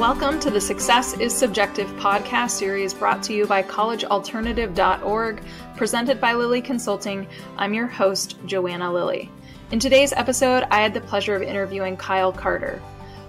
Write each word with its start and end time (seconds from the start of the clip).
Welcome 0.00 0.40
to 0.40 0.50
the 0.50 0.62
Success 0.62 1.12
is 1.20 1.36
Subjective 1.36 1.86
podcast 1.98 2.52
series 2.52 2.94
brought 2.94 3.22
to 3.24 3.34
you 3.34 3.46
by 3.46 3.62
collegealternative.org, 3.62 5.42
presented 5.76 6.18
by 6.18 6.32
Lilly 6.32 6.62
Consulting. 6.62 7.28
I'm 7.58 7.74
your 7.74 7.86
host, 7.86 8.38
Joanna 8.46 8.90
Lilly. 8.90 9.30
In 9.72 9.78
today's 9.78 10.14
episode, 10.14 10.66
I 10.70 10.80
had 10.80 10.94
the 10.94 11.02
pleasure 11.02 11.36
of 11.36 11.42
interviewing 11.42 11.98
Kyle 11.98 12.32
Carter. 12.32 12.80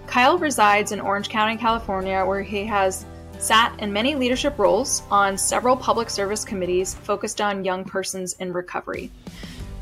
Kyle 0.08 0.38
resides 0.38 0.94
in 0.94 1.02
Orange 1.02 1.28
County, 1.28 1.58
California, 1.58 2.24
where 2.26 2.42
he 2.42 2.66
has 2.68 3.06
sat 3.38 3.78
in 3.82 3.92
many 3.92 4.16
leadership 4.16 4.58
roles 4.58 5.04
on 5.12 5.38
several 5.38 5.76
public 5.76 6.10
service 6.10 6.46
committees 6.46 6.96
focused 6.96 7.42
on 7.42 7.66
young 7.66 7.84
persons 7.84 8.32
in 8.40 8.54
recovery. 8.54 9.12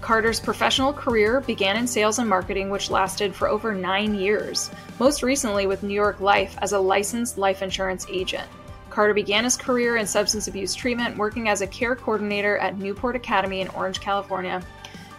Carter's 0.02 0.40
professional 0.40 0.94
career 0.94 1.42
began 1.42 1.76
in 1.76 1.86
sales 1.86 2.20
and 2.20 2.30
marketing, 2.30 2.70
which 2.70 2.90
lasted 2.90 3.36
for 3.36 3.48
over 3.50 3.74
nine 3.74 4.16
years, 4.16 4.72
most 5.00 5.24
recently 5.24 5.68
with 5.68 5.84
New 5.84 5.94
York 5.94 6.20
Life 6.22 6.56
as 6.62 6.72
a 6.72 6.80
licensed 6.80 7.38
life 7.38 7.62
insurance 7.62 8.06
agent. 8.10 8.48
Carter 8.90 9.14
began 9.14 9.44
his 9.44 9.58
career 9.58 9.98
in 9.98 10.08
substance 10.08 10.48
abuse 10.48 10.74
treatment, 10.74 11.18
working 11.18 11.50
as 11.50 11.62
a 11.62 11.68
care 11.68 11.96
coordinator 11.96 12.58
at 12.58 12.78
Newport 12.78 13.16
Academy 13.16 13.62
in 13.62 13.68
Orange, 13.70 14.00
California 14.00 14.62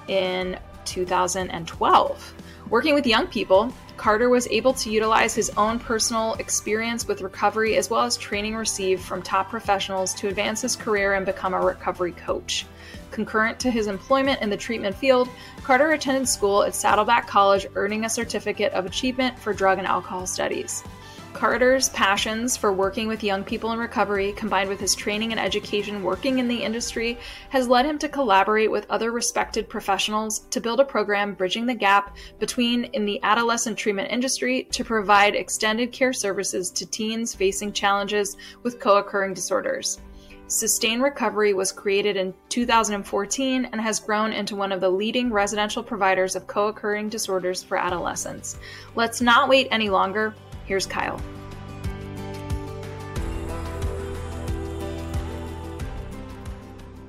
in 0.09 0.59
2012. 0.87 2.35
Working 2.71 2.95
with 2.95 3.05
young 3.05 3.27
people, 3.27 3.73
Carter 3.97 4.29
was 4.29 4.47
able 4.47 4.73
to 4.75 4.91
utilize 4.91 5.35
his 5.35 5.51
own 5.57 5.81
personal 5.81 6.35
experience 6.35 7.09
with 7.09 7.21
recovery 7.21 7.77
as 7.77 7.91
well 7.91 8.03
as 8.03 8.17
training 8.17 8.55
received 8.55 9.03
from 9.03 9.23
top 9.23 9.51
professionals 9.51 10.15
to 10.15 10.29
advance 10.29 10.63
his 10.63 10.77
career 10.77 11.15
and 11.15 11.27
become 11.27 11.53
a 11.53 11.61
recovery 11.61 12.13
coach. 12.13 12.67
Concurrent 13.11 13.59
to 13.59 13.73
his 13.73 13.89
employment 13.89 14.41
in 14.41 14.51
the 14.51 14.57
treatment 14.57 14.95
field, 14.95 15.29
Carter 15.65 15.91
attended 15.91 16.29
school 16.29 16.63
at 16.63 16.77
Saddleback 16.77 17.27
College, 17.27 17.67
earning 17.75 18.05
a 18.05 18.09
certificate 18.09 18.73
of 18.73 18.87
achievement 18.87 19.37
for 19.37 19.53
drug 19.53 19.79
and 19.79 19.87
alcohol 19.87 20.25
studies. 20.25 20.85
Carter's 21.33 21.89
passions 21.91 22.57
for 22.57 22.73
working 22.73 23.07
with 23.07 23.23
young 23.23 23.45
people 23.45 23.73
in 23.73 23.79
recovery, 23.79 24.33
combined 24.33 24.69
with 24.69 24.81
his 24.81 24.95
training 24.95 25.31
and 25.31 25.41
education 25.41 26.03
working 26.03 26.39
in 26.39 26.49
the 26.49 26.63
industry, 26.63 27.17
has 27.51 27.69
led 27.69 27.87
him 27.87 27.99
to 27.99 28.09
collaborate 28.09 28.71
with 28.71 28.91
other 28.91 29.13
respected 29.13 29.69
professionals 29.69 30.41
to 30.51 30.61
build 30.61 30.81
a 30.81 30.85
program 30.85 31.35
bridging 31.35 31.67
the 31.67 31.75
gap 31.75 32.17
between 32.39 32.85
in 32.85 33.07
the 33.07 33.21
adolescent 33.23 33.79
treatment 33.79 34.11
industry 34.11 34.65
to 34.65 34.85
provide 34.85 35.35
extended 35.35 35.93
care 35.93 36.13
services 36.13 36.71
to 36.71 36.85
teens 36.85 37.35
facing 37.35 37.73
challenges 37.73 38.37
with 38.63 38.81
co 38.81 38.97
occurring 38.97 39.33
disorders. 39.33 40.01
Sustain 40.49 41.01
Recovery 41.01 41.55
was 41.55 41.71
created 41.71 42.17
in 42.17 42.35
2014 42.49 43.67
and 43.67 43.81
has 43.81 44.01
grown 44.01 44.33
into 44.33 44.57
one 44.57 44.73
of 44.73 44.81
the 44.81 44.91
leading 44.91 45.31
residential 45.31 45.81
providers 45.81 46.35
of 46.35 46.49
co 46.49 46.67
occurring 46.67 47.09
disorders 47.09 47.63
for 47.63 47.77
adolescents. 47.77 48.59
Let's 48.97 49.21
not 49.21 49.49
wait 49.49 49.69
any 49.71 49.89
longer. 49.89 50.35
Here's 50.71 50.87
Kyle. 50.87 51.21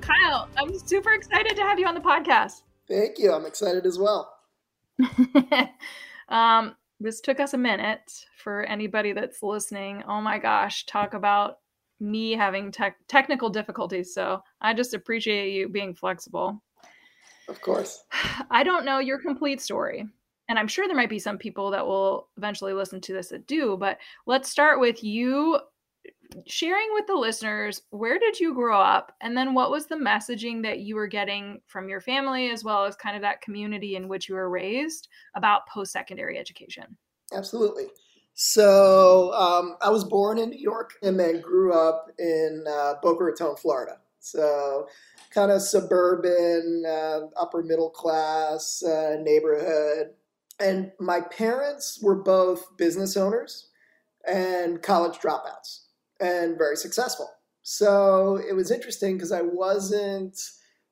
Kyle, 0.01 0.49
I'm 0.57 0.79
super 0.79 1.11
excited 1.11 1.55
to 1.57 1.61
have 1.61 1.77
you 1.77 1.85
on 1.85 1.93
the 1.93 2.01
podcast. 2.01 2.63
Thank 2.87 3.19
you. 3.19 3.31
I'm 3.31 3.45
excited 3.45 3.85
as 3.85 3.99
well. 3.99 4.33
um, 6.29 6.75
this 6.99 7.21
took 7.21 7.39
us 7.39 7.53
a 7.53 7.57
minute 7.59 8.25
for 8.35 8.63
anybody 8.63 9.13
that's 9.13 9.43
listening. 9.43 10.01
Oh 10.07 10.21
my 10.21 10.39
gosh, 10.39 10.87
talk 10.87 11.13
about 11.13 11.57
me 11.99 12.31
having 12.31 12.71
tech 12.71 12.95
technical 13.07 13.51
difficulties. 13.51 14.11
So 14.11 14.41
I 14.59 14.73
just 14.73 14.95
appreciate 14.95 15.53
you 15.53 15.69
being 15.69 15.93
flexible. 15.93 16.63
Of 17.47 17.61
course. 17.61 18.05
I 18.49 18.63
don't 18.63 18.85
know 18.85 18.97
your 18.97 19.19
complete 19.19 19.61
story. 19.61 20.07
And 20.51 20.59
I'm 20.59 20.67
sure 20.67 20.85
there 20.85 20.97
might 20.97 21.09
be 21.09 21.17
some 21.17 21.37
people 21.37 21.71
that 21.71 21.87
will 21.87 22.27
eventually 22.35 22.73
listen 22.73 22.99
to 22.99 23.13
this 23.13 23.29
that 23.29 23.47
do, 23.47 23.77
but 23.77 23.99
let's 24.25 24.49
start 24.49 24.81
with 24.81 25.01
you 25.01 25.57
sharing 26.45 26.87
with 26.91 27.07
the 27.07 27.15
listeners 27.15 27.83
where 27.91 28.19
did 28.19 28.37
you 28.37 28.53
grow 28.53 28.77
up 28.81 29.13
and 29.21 29.35
then 29.35 29.53
what 29.53 29.71
was 29.71 29.87
the 29.87 29.95
messaging 29.95 30.61
that 30.63 30.79
you 30.79 30.95
were 30.95 31.07
getting 31.07 31.61
from 31.67 31.87
your 31.87 32.01
family 32.01 32.49
as 32.49 32.65
well 32.65 32.83
as 32.83 32.97
kind 32.97 33.15
of 33.15 33.21
that 33.21 33.41
community 33.41 33.95
in 33.95 34.07
which 34.07 34.27
you 34.27 34.35
were 34.35 34.49
raised 34.49 35.09
about 35.35 35.67
post-secondary 35.67 36.37
education 36.37 36.85
absolutely 37.33 37.87
so 38.33 39.33
um, 39.33 39.75
I 39.81 39.89
was 39.89 40.03
born 40.03 40.37
in 40.37 40.49
New 40.49 40.59
York 40.59 40.93
and 41.03 41.19
then 41.19 41.41
grew 41.41 41.73
up 41.73 42.07
in 42.17 42.63
uh, 42.67 42.93
Boca 43.01 43.25
Raton, 43.25 43.55
Florida. 43.57 43.97
So 44.19 44.87
kind 45.31 45.51
of 45.51 45.61
suburban, 45.61 46.83
uh, 46.87 47.21
upper 47.37 47.63
middle 47.63 47.89
class 47.89 48.83
uh, 48.83 49.17
neighborhood. 49.21 50.11
And 50.61 50.91
my 50.99 51.21
parents 51.21 51.99
were 52.01 52.15
both 52.15 52.77
business 52.77 53.17
owners 53.17 53.69
and 54.27 54.81
college 54.81 55.17
dropouts 55.19 55.85
and 56.19 56.57
very 56.57 56.77
successful. 56.77 57.29
So 57.63 58.41
it 58.47 58.53
was 58.53 58.71
interesting 58.71 59.15
because 59.15 59.31
I 59.31 59.41
wasn't 59.41 60.39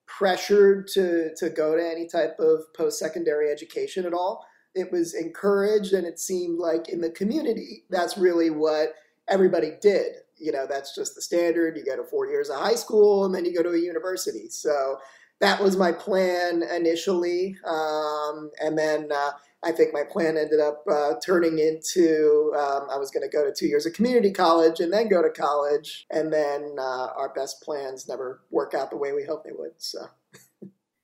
pressured 0.05 0.87
to, 0.87 1.33
to 1.35 1.49
go 1.49 1.75
to 1.75 1.87
any 1.87 2.07
type 2.07 2.39
of 2.39 2.61
post 2.75 2.99
secondary 2.99 3.51
education 3.51 4.05
at 4.05 4.13
all. 4.13 4.45
It 4.75 4.91
was 4.91 5.13
encouraged 5.13 5.93
and 5.93 6.05
it 6.05 6.19
seemed 6.19 6.59
like 6.59 6.89
in 6.89 7.01
the 7.01 7.11
community 7.11 7.83
that's 7.89 8.17
really 8.17 8.49
what 8.49 8.93
everybody 9.27 9.71
did. 9.81 10.13
You 10.37 10.51
know 10.51 10.65
that's 10.67 10.95
just 10.95 11.15
the 11.15 11.21
standard. 11.21 11.77
You 11.77 11.83
go 11.83 11.97
to 11.97 12.03
four 12.03 12.27
years 12.27 12.49
of 12.49 12.59
high 12.59 12.75
school 12.75 13.25
and 13.25 13.33
then 13.33 13.45
you 13.45 13.53
go 13.53 13.63
to 13.63 13.71
a 13.71 13.79
university. 13.79 14.49
So 14.49 14.97
that 15.39 15.61
was 15.61 15.77
my 15.77 15.91
plan 15.91 16.63
initially 16.63 17.57
um, 17.65 18.51
and 18.61 18.77
then 18.77 19.09
uh, 19.11 19.31
i 19.63 19.71
think 19.71 19.93
my 19.93 20.03
plan 20.03 20.37
ended 20.37 20.59
up 20.59 20.83
uh, 20.91 21.13
turning 21.23 21.59
into 21.59 22.53
um, 22.57 22.87
i 22.91 22.97
was 22.97 23.11
going 23.11 23.27
to 23.27 23.35
go 23.35 23.43
to 23.43 23.53
two 23.53 23.67
years 23.67 23.85
of 23.85 23.93
community 23.93 24.31
college 24.31 24.79
and 24.79 24.91
then 24.91 25.07
go 25.07 25.21
to 25.21 25.29
college 25.29 26.05
and 26.11 26.31
then 26.31 26.75
uh, 26.79 27.07
our 27.17 27.33
best 27.35 27.61
plans 27.61 28.07
never 28.07 28.41
work 28.51 28.73
out 28.73 28.89
the 28.89 28.97
way 28.97 29.13
we 29.13 29.23
hoped 29.23 29.45
they 29.45 29.51
would 29.51 29.73
so 29.77 29.99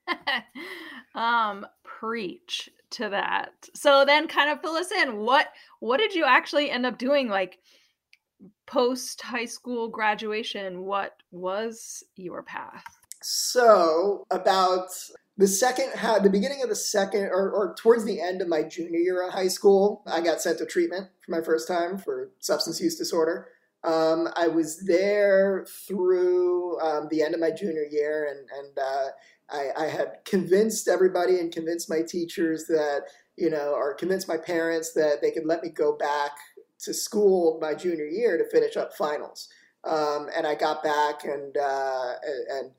um 1.16 1.66
preach 1.84 2.70
to 2.92 3.10
that. 3.10 3.52
So 3.74 4.06
then 4.06 4.28
kind 4.28 4.50
of 4.50 4.62
fill 4.62 4.76
us 4.76 4.92
in. 4.92 5.18
What 5.18 5.48
what 5.80 5.98
did 5.98 6.14
you 6.14 6.26
actually 6.26 6.70
end 6.70 6.86
up 6.86 6.98
doing 6.98 7.28
like 7.28 7.60
post 8.66 9.22
high 9.22 9.46
school 9.46 9.88
graduation? 9.88 10.84
What 10.84 11.18
was 11.32 12.04
your 12.16 12.44
path? 12.44 12.84
So, 13.22 14.28
about 14.30 14.90
the 15.38 15.48
second 15.48 15.92
half, 15.96 16.24
the 16.24 16.30
beginning 16.30 16.64
of 16.64 16.70
the 16.70 16.76
second, 16.76 17.26
or, 17.26 17.52
or 17.52 17.76
towards 17.78 18.06
the 18.06 18.22
end 18.22 18.42
of 18.42 18.48
my 18.48 18.64
junior 18.64 19.00
year 19.00 19.28
of 19.28 19.34
high 19.34 19.50
school, 19.50 20.02
I 20.08 20.22
got 20.22 20.42
sent 20.42 20.60
to 20.60 20.66
treatment 20.66 21.10
for 21.26 21.32
my 21.32 21.42
first 21.42 21.68
time 21.68 21.98
for 21.98 22.32
substance 22.40 22.80
use 22.80 22.98
disorder. 22.98 23.50
Um, 23.84 24.30
I 24.36 24.48
was 24.48 24.86
there 24.86 25.68
through 25.88 26.80
um, 26.80 27.08
the 27.12 27.22
end 27.22 27.34
of 27.36 27.40
my 27.40 27.52
junior 27.52 27.86
year, 27.90 28.28
and 28.32 28.50
and 28.50 28.80
uh, 28.80 29.08
I, 29.50 29.86
I 29.86 29.88
had 29.88 30.20
convinced 30.26 30.88
everybody 30.88 31.40
and 31.40 31.52
convinced 31.52 31.90
my 31.90 32.02
teachers 32.02 32.66
that, 32.66 33.04
you 33.38 33.50
know, 33.50 33.74
or 33.76 33.94
convinced 33.94 34.28
my 34.28 34.38
parents 34.38 34.94
that 34.94 35.22
they 35.22 35.32
could 35.32 35.46
let 35.46 35.62
me 35.62 35.70
go 35.70 35.96
back 35.96 36.32
to 36.80 36.94
school 36.94 37.60
my 37.62 37.74
junior 37.74 38.06
year 38.06 38.38
to 38.38 38.50
finish 38.50 38.76
up 38.76 38.94
finals. 38.94 39.50
Um, 39.84 40.30
and 40.36 40.48
I 40.48 40.56
got 40.56 40.84
back 40.84 41.26
and 41.26 41.56
uh, 41.56 42.14
and 42.50 42.72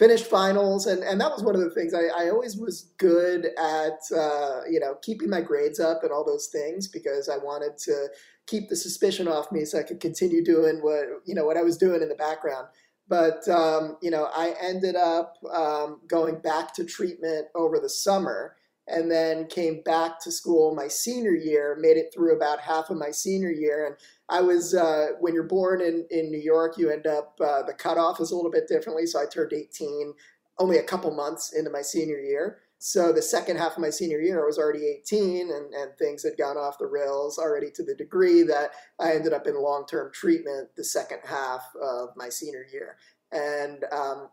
finished 0.00 0.24
finals, 0.24 0.86
and, 0.86 1.04
and 1.04 1.20
that 1.20 1.30
was 1.30 1.42
one 1.42 1.54
of 1.54 1.60
the 1.60 1.68
things 1.68 1.92
I, 1.92 2.24
I 2.24 2.30
always 2.30 2.56
was 2.56 2.90
good 2.96 3.50
at, 3.58 4.00
uh, 4.16 4.62
you 4.68 4.80
know, 4.80 4.94
keeping 5.02 5.28
my 5.28 5.42
grades 5.42 5.78
up 5.78 6.02
and 6.02 6.10
all 6.10 6.24
those 6.24 6.46
things 6.46 6.88
because 6.88 7.28
I 7.28 7.36
wanted 7.36 7.76
to 7.84 8.08
keep 8.46 8.70
the 8.70 8.76
suspicion 8.76 9.28
off 9.28 9.52
me 9.52 9.66
so 9.66 9.78
I 9.78 9.82
could 9.82 10.00
continue 10.00 10.42
doing 10.42 10.78
what 10.80 11.04
you 11.26 11.34
know 11.34 11.44
what 11.44 11.58
I 11.58 11.62
was 11.62 11.76
doing 11.76 12.00
in 12.00 12.08
the 12.08 12.14
background. 12.14 12.68
But 13.08 13.46
um, 13.48 13.98
you 14.00 14.10
know, 14.10 14.30
I 14.34 14.54
ended 14.62 14.96
up 14.96 15.36
um, 15.52 16.00
going 16.06 16.40
back 16.40 16.72
to 16.76 16.84
treatment 16.86 17.48
over 17.54 17.78
the 17.78 17.90
summer, 17.90 18.56
and 18.90 19.10
then 19.10 19.46
came 19.46 19.82
back 19.82 20.20
to 20.20 20.32
school 20.32 20.74
my 20.74 20.88
senior 20.88 21.34
year. 21.34 21.76
Made 21.80 21.96
it 21.96 22.12
through 22.12 22.36
about 22.36 22.60
half 22.60 22.90
of 22.90 22.96
my 22.96 23.10
senior 23.10 23.50
year, 23.50 23.86
and 23.86 23.96
I 24.28 24.40
was 24.40 24.74
uh, 24.74 25.08
when 25.20 25.34
you're 25.34 25.44
born 25.44 25.80
in 25.80 26.06
in 26.10 26.30
New 26.30 26.40
York, 26.40 26.78
you 26.78 26.90
end 26.90 27.06
up 27.06 27.38
uh, 27.40 27.62
the 27.62 27.74
cutoff 27.74 28.20
is 28.20 28.30
a 28.30 28.36
little 28.36 28.50
bit 28.50 28.68
differently. 28.68 29.06
So 29.06 29.20
I 29.20 29.26
turned 29.26 29.52
18 29.52 30.14
only 30.58 30.78
a 30.78 30.82
couple 30.82 31.10
months 31.10 31.52
into 31.54 31.70
my 31.70 31.82
senior 31.82 32.18
year. 32.18 32.58
So 32.82 33.12
the 33.12 33.20
second 33.20 33.58
half 33.58 33.72
of 33.72 33.78
my 33.78 33.90
senior 33.90 34.20
year, 34.20 34.42
I 34.42 34.46
was 34.46 34.58
already 34.58 34.86
18 34.86 35.50
and, 35.50 35.74
and 35.74 35.96
things 35.98 36.22
had 36.22 36.38
gone 36.38 36.56
off 36.56 36.78
the 36.78 36.86
rails 36.86 37.38
already 37.38 37.70
to 37.72 37.82
the 37.82 37.94
degree 37.94 38.42
that 38.44 38.70
I 38.98 39.12
ended 39.12 39.34
up 39.34 39.46
in 39.46 39.60
long 39.60 39.84
term 39.86 40.10
treatment 40.12 40.70
the 40.76 40.84
second 40.84 41.20
half 41.24 41.62
of 41.80 42.10
my 42.16 42.30
senior 42.30 42.64
year. 42.72 42.96
And 43.32 43.84
um, 43.92 44.28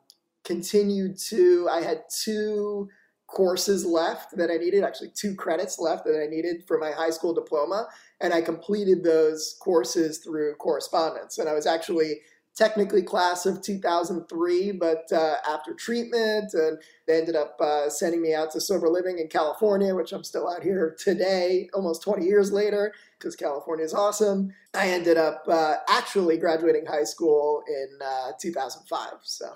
continued 0.45 1.17
to, 1.27 1.67
I 1.69 1.81
had 1.81 2.03
two 2.09 2.87
courses 3.27 3.85
left 3.85 4.35
that 4.37 4.49
I 4.49 4.55
needed, 4.55 4.83
actually, 4.83 5.11
two 5.13 5.35
credits 5.35 5.79
left 5.79 6.05
that 6.05 6.21
I 6.21 6.27
needed 6.27 6.63
for 6.65 6.77
my 6.77 6.91
high 6.91 7.09
school 7.09 7.33
diploma. 7.33 7.87
And 8.21 8.33
I 8.33 8.41
completed 8.41 9.03
those 9.03 9.57
courses 9.59 10.19
through 10.19 10.55
correspondence. 10.55 11.37
And 11.37 11.47
I 11.47 11.53
was 11.53 11.67
actually 11.67 12.21
technically 12.57 13.03
class 13.03 13.45
of 13.45 13.61
2003, 13.61 14.71
but 14.71 15.11
uh, 15.11 15.35
after 15.47 15.75
treatment, 15.75 16.53
and 16.55 16.79
they 17.05 17.19
ended 17.19 17.35
up 17.35 17.55
uh, 17.61 17.87
sending 17.87 18.19
me 18.19 18.33
out 18.33 18.49
to 18.51 18.59
sober 18.59 18.89
living 18.89 19.19
in 19.19 19.27
California, 19.27 19.93
which 19.93 20.11
I'm 20.11 20.23
still 20.23 20.49
out 20.49 20.63
here 20.63 20.95
today, 20.97 21.69
almost 21.75 22.01
20 22.01 22.25
years 22.25 22.51
later, 22.51 22.93
because 23.19 23.35
California 23.35 23.85
is 23.85 23.93
awesome. 23.93 24.51
I 24.73 24.89
ended 24.89 25.17
up 25.17 25.43
uh, 25.47 25.75
actually 25.87 26.37
graduating 26.37 26.87
high 26.87 27.03
school 27.03 27.61
in 27.67 27.89
uh, 28.03 28.31
2005. 28.39 29.07
So, 29.21 29.53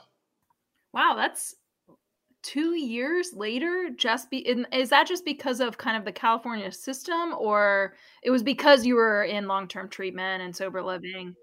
wow, 0.93 1.15
that's 1.17 1.55
two 2.43 2.75
years 2.75 3.33
later 3.33 3.89
just 3.95 4.29
be 4.29 4.39
is 4.71 4.89
that 4.89 5.07
just 5.07 5.23
because 5.25 5.59
of 5.59 5.77
kind 5.77 5.95
of 5.95 6.05
the 6.05 6.11
california 6.11 6.71
system 6.71 7.33
or 7.37 7.93
it 8.23 8.31
was 8.31 8.41
because 8.41 8.85
you 8.85 8.95
were 8.95 9.23
in 9.23 9.47
long-term 9.47 9.87
treatment 9.89 10.41
and 10.41 10.55
sober 10.55 10.81
living? 10.81 11.35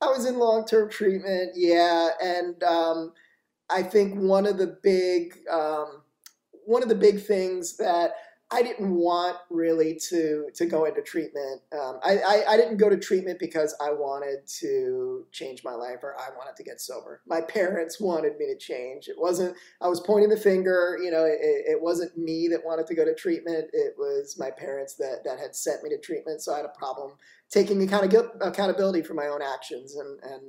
I 0.00 0.06
was 0.06 0.26
in 0.26 0.38
long-term 0.38 0.90
treatment 0.90 1.52
yeah 1.54 2.10
and 2.22 2.62
um, 2.64 3.12
i 3.70 3.82
think 3.82 4.18
one 4.18 4.46
of 4.46 4.58
the 4.58 4.78
big 4.82 5.36
um, 5.50 6.02
one 6.66 6.82
of 6.82 6.88
the 6.88 6.94
big 6.94 7.24
things 7.24 7.76
that 7.76 8.12
I 8.52 8.62
didn't 8.62 8.92
want 8.92 9.36
really 9.48 9.98
to 10.08 10.46
to 10.54 10.66
go 10.66 10.84
into 10.84 11.02
treatment. 11.02 11.62
Um, 11.72 12.00
I, 12.02 12.18
I, 12.18 12.44
I 12.50 12.56
didn't 12.56 12.78
go 12.78 12.88
to 12.88 12.96
treatment 12.96 13.38
because 13.38 13.76
I 13.80 13.92
wanted 13.92 14.46
to 14.60 15.24
change 15.30 15.62
my 15.64 15.74
life 15.74 15.98
or 16.02 16.16
I 16.18 16.30
wanted 16.36 16.56
to 16.56 16.64
get 16.64 16.80
sober. 16.80 17.20
My 17.28 17.40
parents 17.42 18.00
wanted 18.00 18.36
me 18.38 18.46
to 18.46 18.58
change. 18.58 19.06
It 19.06 19.14
wasn't. 19.16 19.56
I 19.80 19.86
was 19.86 20.00
pointing 20.00 20.30
the 20.30 20.36
finger. 20.36 20.98
You 21.00 21.12
know, 21.12 21.24
it, 21.24 21.38
it 21.40 21.80
wasn't 21.80 22.18
me 22.18 22.48
that 22.48 22.64
wanted 22.64 22.88
to 22.88 22.94
go 22.94 23.04
to 23.04 23.14
treatment. 23.14 23.66
It 23.72 23.94
was 23.96 24.36
my 24.36 24.50
parents 24.50 24.94
that 24.96 25.22
that 25.24 25.38
had 25.38 25.54
sent 25.54 25.84
me 25.84 25.90
to 25.90 25.98
treatment. 25.98 26.42
So 26.42 26.52
I 26.52 26.56
had 26.56 26.66
a 26.66 26.78
problem 26.78 27.12
taking 27.50 27.80
account- 27.82 28.32
accountability 28.40 29.02
for 29.02 29.14
my 29.14 29.26
own 29.26 29.42
actions 29.42 29.94
and 29.94 30.18
and 30.24 30.42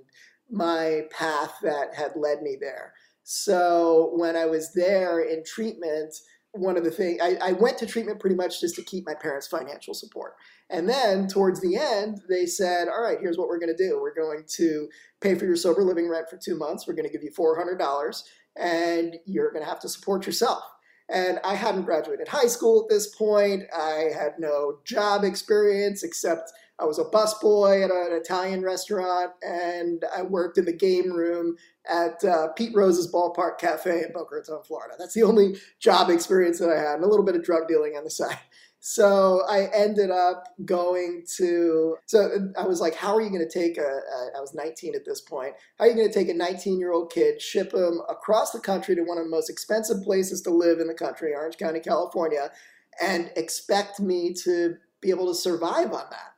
my 0.49 1.03
path 1.11 1.53
that 1.61 1.93
had 1.93 2.15
led 2.15 2.41
me 2.41 2.57
there. 2.59 2.93
So 3.23 4.11
when 4.15 4.35
I 4.35 4.45
was 4.45 4.73
there 4.73 5.21
in 5.21 5.43
treatment 5.45 6.15
one 6.53 6.75
of 6.75 6.83
the 6.83 6.91
things 6.91 7.19
I, 7.21 7.37
I, 7.41 7.51
went 7.53 7.77
to 7.77 7.85
treatment 7.85 8.19
pretty 8.19 8.35
much 8.35 8.59
just 8.59 8.75
to 8.75 8.83
keep 8.83 9.05
my 9.05 9.13
parents' 9.13 9.47
financial 9.47 9.93
support. 9.93 10.35
And 10.69 10.87
then 10.87 11.27
towards 11.27 11.61
the 11.61 11.77
end, 11.77 12.21
they 12.27 12.45
said, 12.45 12.89
All 12.89 13.01
right, 13.01 13.17
here's 13.21 13.37
what 13.37 13.47
we're 13.47 13.59
going 13.59 13.75
to 13.75 13.89
do. 13.89 13.99
We're 14.01 14.13
going 14.13 14.43
to 14.55 14.89
pay 15.21 15.35
for 15.35 15.45
your 15.45 15.55
sober 15.55 15.83
living 15.83 16.09
rent 16.09 16.29
for 16.29 16.37
two 16.37 16.57
months. 16.57 16.85
We're 16.85 16.95
going 16.95 17.07
to 17.07 17.11
give 17.11 17.23
you 17.23 17.31
$400, 17.31 18.23
and 18.57 19.15
you're 19.25 19.51
going 19.51 19.63
to 19.63 19.69
have 19.69 19.79
to 19.81 19.89
support 19.89 20.25
yourself. 20.25 20.63
And 21.09 21.39
I 21.43 21.55
hadn't 21.55 21.83
graduated 21.83 22.27
high 22.27 22.47
school 22.47 22.83
at 22.83 22.89
this 22.89 23.13
point. 23.15 23.63
I 23.75 24.09
had 24.13 24.33
no 24.39 24.79
job 24.85 25.23
experience 25.23 26.03
except 26.03 26.51
I 26.81 26.85
was 26.85 26.97
a 26.97 27.03
busboy 27.03 27.85
at 27.85 27.91
an 27.91 28.17
Italian 28.19 28.63
restaurant, 28.63 29.31
and 29.43 30.03
I 30.15 30.23
worked 30.23 30.57
in 30.57 30.65
the 30.65 30.73
game 30.73 31.11
room 31.11 31.55
at 31.87 32.23
uh, 32.23 32.47
Pete 32.49 32.75
Rose's 32.75 33.11
Ballpark 33.11 33.59
Cafe 33.59 34.03
in 34.03 34.11
Boca 34.11 34.35
Raton, 34.35 34.63
Florida. 34.63 34.95
That's 34.97 35.13
the 35.13 35.23
only 35.23 35.57
job 35.79 36.09
experience 36.09 36.57
that 36.59 36.69
I 36.69 36.79
had, 36.79 36.95
and 36.95 37.03
a 37.03 37.07
little 37.07 37.25
bit 37.25 37.35
of 37.35 37.43
drug 37.43 37.67
dealing 37.67 37.95
on 37.95 38.03
the 38.03 38.09
side. 38.09 38.39
So 38.83 39.43
I 39.47 39.69
ended 39.75 40.09
up 40.09 40.47
going 40.65 41.23
to. 41.37 41.97
So 42.07 42.51
I 42.57 42.65
was 42.65 42.81
like, 42.81 42.95
"How 42.95 43.15
are 43.15 43.21
you 43.21 43.29
going 43.29 43.47
to 43.47 43.59
take 43.59 43.77
a, 43.77 43.81
a?" 43.81 44.37
I 44.37 44.41
was 44.41 44.55
19 44.55 44.95
at 44.95 45.05
this 45.05 45.21
point. 45.21 45.53
How 45.77 45.85
are 45.85 45.87
you 45.87 45.93
going 45.93 46.07
to 46.07 46.13
take 46.13 46.29
a 46.29 46.33
19 46.33 46.79
year 46.79 46.91
old 46.91 47.11
kid, 47.11 47.39
ship 47.39 47.73
him 47.75 48.01
across 48.09 48.51
the 48.51 48.59
country 48.59 48.95
to 48.95 49.03
one 49.03 49.19
of 49.19 49.25
the 49.25 49.29
most 49.29 49.51
expensive 49.51 50.01
places 50.01 50.41
to 50.41 50.49
live 50.49 50.79
in 50.79 50.87
the 50.87 50.95
country, 50.95 51.35
Orange 51.35 51.57
County, 51.57 51.79
California, 51.79 52.51
and 52.99 53.31
expect 53.35 53.99
me 53.99 54.33
to 54.45 54.77
be 54.99 55.11
able 55.11 55.27
to 55.27 55.35
survive 55.35 55.93
on 55.93 56.05
that? 56.09 56.30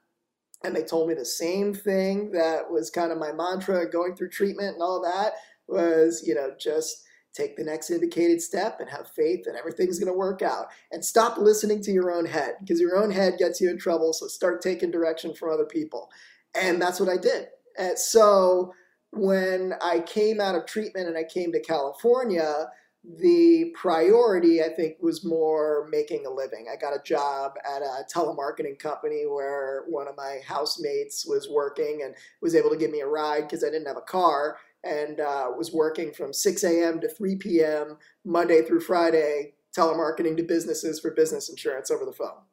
And 0.64 0.76
they 0.76 0.84
told 0.84 1.10
me 1.10 1.14
the 1.14 1.26
same 1.26 1.74
thing 1.74 2.32
that 2.32 2.70
was 2.70 2.90
kind 2.90 3.12
of 3.12 3.18
my 3.18 3.32
mantra 3.32 3.90
going 3.90 4.16
through 4.16 4.30
treatment 4.30 4.76
and 4.76 4.82
all 4.82 5.02
that 5.02 5.34
was 5.68 6.24
you 6.26 6.34
know 6.34 6.52
just 6.60 7.04
take 7.34 7.58
the 7.58 7.64
next 7.64 7.90
indicated 7.90 8.42
step 8.42 8.80
and 8.80 8.90
have 8.90 9.10
faith 9.10 9.44
that 9.46 9.56
everything's 9.56 10.00
going 10.00 10.12
to 10.12 10.18
work 10.18 10.42
out. 10.42 10.68
And 10.92 11.04
stop 11.04 11.38
listening 11.38 11.82
to 11.84 11.92
your 11.92 12.12
own 12.12 12.26
head 12.26 12.56
because 12.62 12.80
your 12.80 12.96
own 12.96 13.10
head 13.12 13.38
gets 13.40 13.60
you 13.60 13.70
in 13.70 13.78
trouble 13.78 14.14
so 14.14 14.28
start 14.28 14.62
taking 14.62 14.92
direction 14.92 15.34
from 15.34 15.52
other 15.52 15.66
people. 15.66 16.10
And 16.56 16.82
that's 16.82 17.00
what 17.00 17.10
i 17.10 17.18
did. 17.18 17.48
And 17.78 17.98
so 17.98 18.74
when 19.16 19.74
i 19.82 20.00
came 20.00 20.42
out 20.42 20.56
of 20.56 20.66
treatment 20.66 21.08
and 21.08 21.16
i 21.16 21.24
came 21.24 21.52
to 21.52 21.60
california 21.60 22.66
the 23.04 23.74
priority, 23.76 24.64
I 24.64 24.70
think, 24.70 24.96
was 25.02 25.26
more 25.26 25.88
making 25.92 26.26
a 26.26 26.30
living. 26.30 26.68
I 26.72 26.78
got 26.78 26.96
a 26.96 27.04
job 27.04 27.54
at 27.66 27.82
a 27.82 28.06
telemarketing 28.14 28.80
company 28.80 29.26
where 29.28 29.84
one 29.90 30.08
of 30.08 30.16
my 30.16 30.40
housemates 30.48 31.26
was 31.26 31.50
working 31.50 32.02
and 32.04 32.16
was 32.42 32.56
able 32.56 32.70
to 32.70 32.78
give 32.78 32.92
me 32.92 33.02
a 33.02 33.08
ride 33.08 33.42
because 33.42 33.64
I 33.64 33.70
didn't 33.70 33.88
have 33.88 33.98
a 33.98 34.02
car 34.02 34.58
and 34.86 35.20
uh, 35.20 35.52
was 35.56 35.74
working 35.74 36.14
from 36.14 36.32
6 36.32 36.64
a.m. 36.64 37.02
to 37.02 37.10
3 37.10 37.36
p.m. 37.38 37.98
Monday 38.24 38.62
through 38.62 38.82
Friday, 38.82 39.54
telemarketing 39.78 40.38
to 40.38 40.44
businesses 40.44 41.00
for 41.00 41.12
business 41.12 41.50
insurance 41.50 41.92
over 41.92 42.06
the 42.06 42.14
phone. 42.14 42.44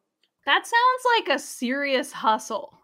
That 0.45 0.65
sounds 0.65 1.25
like 1.27 1.35
a 1.35 1.39
serious 1.39 2.11
hustle 2.11 2.80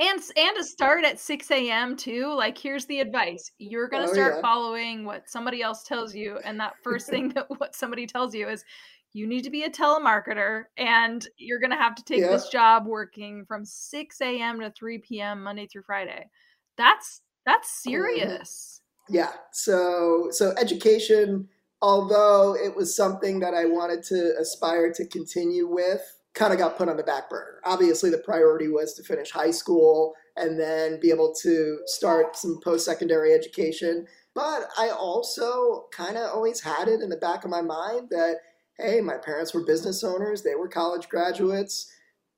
and 0.00 0.20
and 0.36 0.56
to 0.56 0.64
start 0.64 1.04
at 1.04 1.20
6 1.20 1.50
a.m 1.50 1.96
too 1.96 2.32
like 2.34 2.56
here's 2.56 2.86
the 2.86 3.00
advice 3.00 3.52
you're 3.58 3.88
going 3.88 4.02
to 4.02 4.10
oh, 4.10 4.12
start 4.12 4.34
yeah. 4.36 4.40
following 4.40 5.04
what 5.04 5.28
somebody 5.28 5.62
else 5.62 5.84
tells 5.84 6.14
you 6.14 6.38
and 6.44 6.58
that 6.58 6.74
first 6.82 7.08
thing 7.08 7.28
that 7.30 7.46
what 7.58 7.76
somebody 7.76 8.06
tells 8.06 8.34
you 8.34 8.48
is 8.48 8.64
you 9.12 9.26
need 9.26 9.42
to 9.42 9.50
be 9.50 9.64
a 9.64 9.70
telemarketer 9.70 10.64
and 10.76 11.26
you're 11.36 11.58
going 11.58 11.72
to 11.72 11.76
have 11.76 11.96
to 11.96 12.04
take 12.04 12.20
yeah. 12.20 12.28
this 12.28 12.48
job 12.48 12.86
working 12.86 13.44
from 13.46 13.64
6 13.64 14.20
a.m 14.20 14.60
to 14.60 14.70
3 14.70 14.98
p.m 14.98 15.42
monday 15.42 15.66
through 15.66 15.82
friday 15.82 16.28
that's 16.76 17.20
that's 17.44 17.68
mm-hmm. 17.68 17.90
serious 17.90 18.80
yeah 19.08 19.32
so 19.52 20.28
so 20.30 20.54
education 20.58 21.48
although 21.82 22.54
it 22.54 22.74
was 22.74 22.96
something 22.96 23.40
that 23.40 23.54
i 23.54 23.64
wanted 23.64 24.02
to 24.02 24.34
aspire 24.38 24.92
to 24.92 25.06
continue 25.06 25.66
with 25.66 26.19
kind 26.34 26.52
of 26.52 26.58
got 26.58 26.76
put 26.76 26.88
on 26.88 26.96
the 26.96 27.02
back 27.02 27.28
burner. 27.28 27.60
Obviously, 27.64 28.10
the 28.10 28.18
priority 28.18 28.68
was 28.68 28.94
to 28.94 29.02
finish 29.02 29.30
high 29.30 29.50
school 29.50 30.14
and 30.36 30.58
then 30.58 31.00
be 31.00 31.10
able 31.10 31.34
to 31.42 31.78
start 31.86 32.36
some 32.36 32.60
post 32.62 32.84
secondary 32.84 33.32
education. 33.32 34.06
But 34.34 34.68
I 34.78 34.90
also 34.90 35.86
kind 35.92 36.16
of 36.16 36.30
always 36.30 36.60
had 36.60 36.88
it 36.88 37.00
in 37.00 37.08
the 37.08 37.16
back 37.16 37.44
of 37.44 37.50
my 37.50 37.62
mind 37.62 38.08
that, 38.10 38.36
hey, 38.78 39.00
my 39.00 39.16
parents 39.16 39.52
were 39.52 39.64
business 39.64 40.04
owners, 40.04 40.42
they 40.42 40.54
were 40.54 40.68
college 40.68 41.08
graduates. 41.08 41.90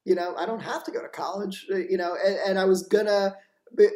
You 0.04 0.14
know, 0.14 0.34
I 0.36 0.46
don't 0.46 0.60
have 0.62 0.82
to 0.84 0.90
go 0.90 1.02
to 1.02 1.08
college, 1.08 1.66
uh, 1.72 1.76
you 1.76 1.96
know, 1.96 2.16
and, 2.24 2.36
and 2.46 2.58
I 2.58 2.64
was 2.64 2.88
gonna, 2.88 3.36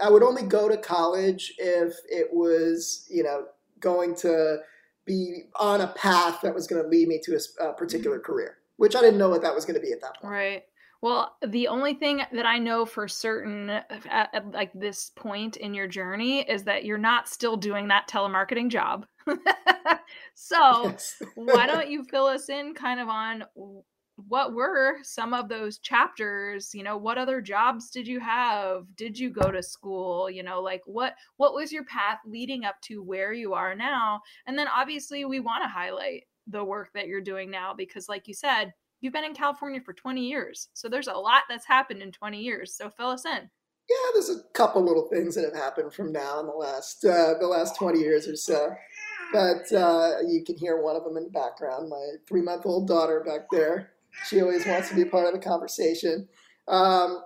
I 0.01 0.09
would 0.09 0.23
only 0.23 0.45
go 0.45 0.69
to 0.69 0.77
college 0.77 1.53
if 1.59 1.95
it 2.09 2.29
was, 2.33 3.07
you 3.11 3.25
know, 3.25 3.47
going 3.81 4.15
to 4.17 4.59
be 5.05 5.45
on 5.59 5.81
a 5.81 5.88
path 5.88 6.41
that 6.43 6.55
was 6.55 6.67
going 6.67 6.83
to 6.83 6.88
lead 6.88 7.09
me 7.09 7.21
to 7.25 7.37
a, 7.37 7.71
a 7.71 7.73
particular 7.75 8.21
career 8.21 8.59
which 8.76 8.97
I 8.97 9.00
didn't 9.00 9.18
know 9.18 9.28
what 9.28 9.42
that 9.42 9.54
was 9.54 9.64
going 9.64 9.75
to 9.75 9.80
be 9.80 9.92
at 9.92 10.00
that 10.00 10.21
point. 10.21 10.33
Right. 10.33 10.62
Well, 11.02 11.37
the 11.47 11.68
only 11.68 11.95
thing 11.95 12.23
that 12.33 12.47
I 12.47 12.59
know 12.59 12.87
for 12.87 13.06
certain 13.06 13.68
at, 13.71 14.30
at, 14.33 14.50
like 14.52 14.73
this 14.73 15.11
point 15.14 15.56
in 15.56 15.75
your 15.75 15.87
journey 15.87 16.40
is 16.40 16.64
that 16.64 16.85
you're 16.85 16.99
not 16.99 17.28
still 17.28 17.56
doing 17.56 17.88
that 17.88 18.09
telemarketing 18.09 18.71
job. 18.71 19.06
so, 20.35 20.97
why 21.35 21.66
don't 21.68 21.90
you 21.90 22.04
fill 22.04 22.26
us 22.26 22.49
in 22.49 22.75
kind 22.75 22.99
of 22.99 23.09
on 23.09 23.45
what 24.28 24.54
were 24.54 24.97
some 25.02 25.35
of 25.35 25.49
those 25.49 25.78
chapters 25.78 26.71
you 26.73 26.83
know 26.83 26.97
what 26.97 27.18
other 27.18 27.40
jobs 27.42 27.90
did 27.90 28.09
you 28.09 28.18
have 28.18 28.85
did 28.97 29.18
you 29.18 29.28
go 29.28 29.50
to 29.50 29.62
school 29.62 30.30
you 30.30 30.42
know 30.42 30.61
like 30.62 30.80
what 30.87 31.14
what 31.37 31.52
was 31.52 31.71
your 31.71 31.85
path 31.85 32.18
leading 32.26 32.64
up 32.64 32.80
to 32.80 33.02
where 33.02 33.35
you 33.35 33.52
are 33.52 33.75
now 33.75 34.18
and 34.47 34.59
then 34.59 34.68
obviously 34.68 35.26
we 35.26 35.38
want 35.38 35.62
to 35.62 35.68
highlight 35.68 36.23
the 36.47 36.62
work 36.62 36.91
that 36.95 37.07
you're 37.07 37.21
doing 37.21 37.50
now 37.50 37.75
because 37.75 38.09
like 38.09 38.29
you 38.29 38.35
said 38.35 38.73
you've 39.00 39.12
been 39.12 39.25
in 39.25 39.35
california 39.35 39.81
for 39.81 39.93
20 39.93 40.21
years. 40.21 40.69
So 40.75 40.88
there's 40.88 41.09
a 41.09 41.12
lot 41.12 41.43
that's 41.49 41.67
happened 41.67 42.03
in 42.03 42.12
20 42.12 42.41
years. 42.41 42.75
So 42.75 42.91
fill 42.91 43.09
us 43.09 43.26
in. 43.26 43.50
Yeah 43.88 44.11
there's 44.15 44.31
a 44.31 44.43
couple 44.53 44.85
little 44.85 45.09
things 45.09 45.35
that 45.35 45.45
have 45.45 45.55
happened 45.55 45.93
from 45.93 46.12
now 46.12 46.41
in 46.41 46.47
the 46.47 46.53
last 46.53 47.05
uh, 47.05 47.35
the 47.38 47.47
last 47.47 47.76
20 47.76 47.99
years 47.99 48.26
or 48.26 48.37
so. 48.37 48.75
But 49.33 49.73
uh, 49.73 50.19
you 50.26 50.45
can 50.45 50.57
hear 50.57 50.81
one 50.81 50.97
of 50.97 51.05
them 51.05 51.17
in 51.17 51.25
the 51.25 51.31
background 51.31 51.88
my 51.88 52.12
three 52.29 52.43
month 52.43 52.65
old 52.65 52.88
daughter 52.88 53.23
back 53.26 53.50
there. 53.50 53.93
She 54.29 54.41
always 54.41 54.67
wants 54.67 54.88
to 54.88 54.95
be 54.95 55.05
part 55.05 55.26
of 55.26 55.35
the 55.35 55.47
conversation. 55.47 56.29
Um, 56.69 57.23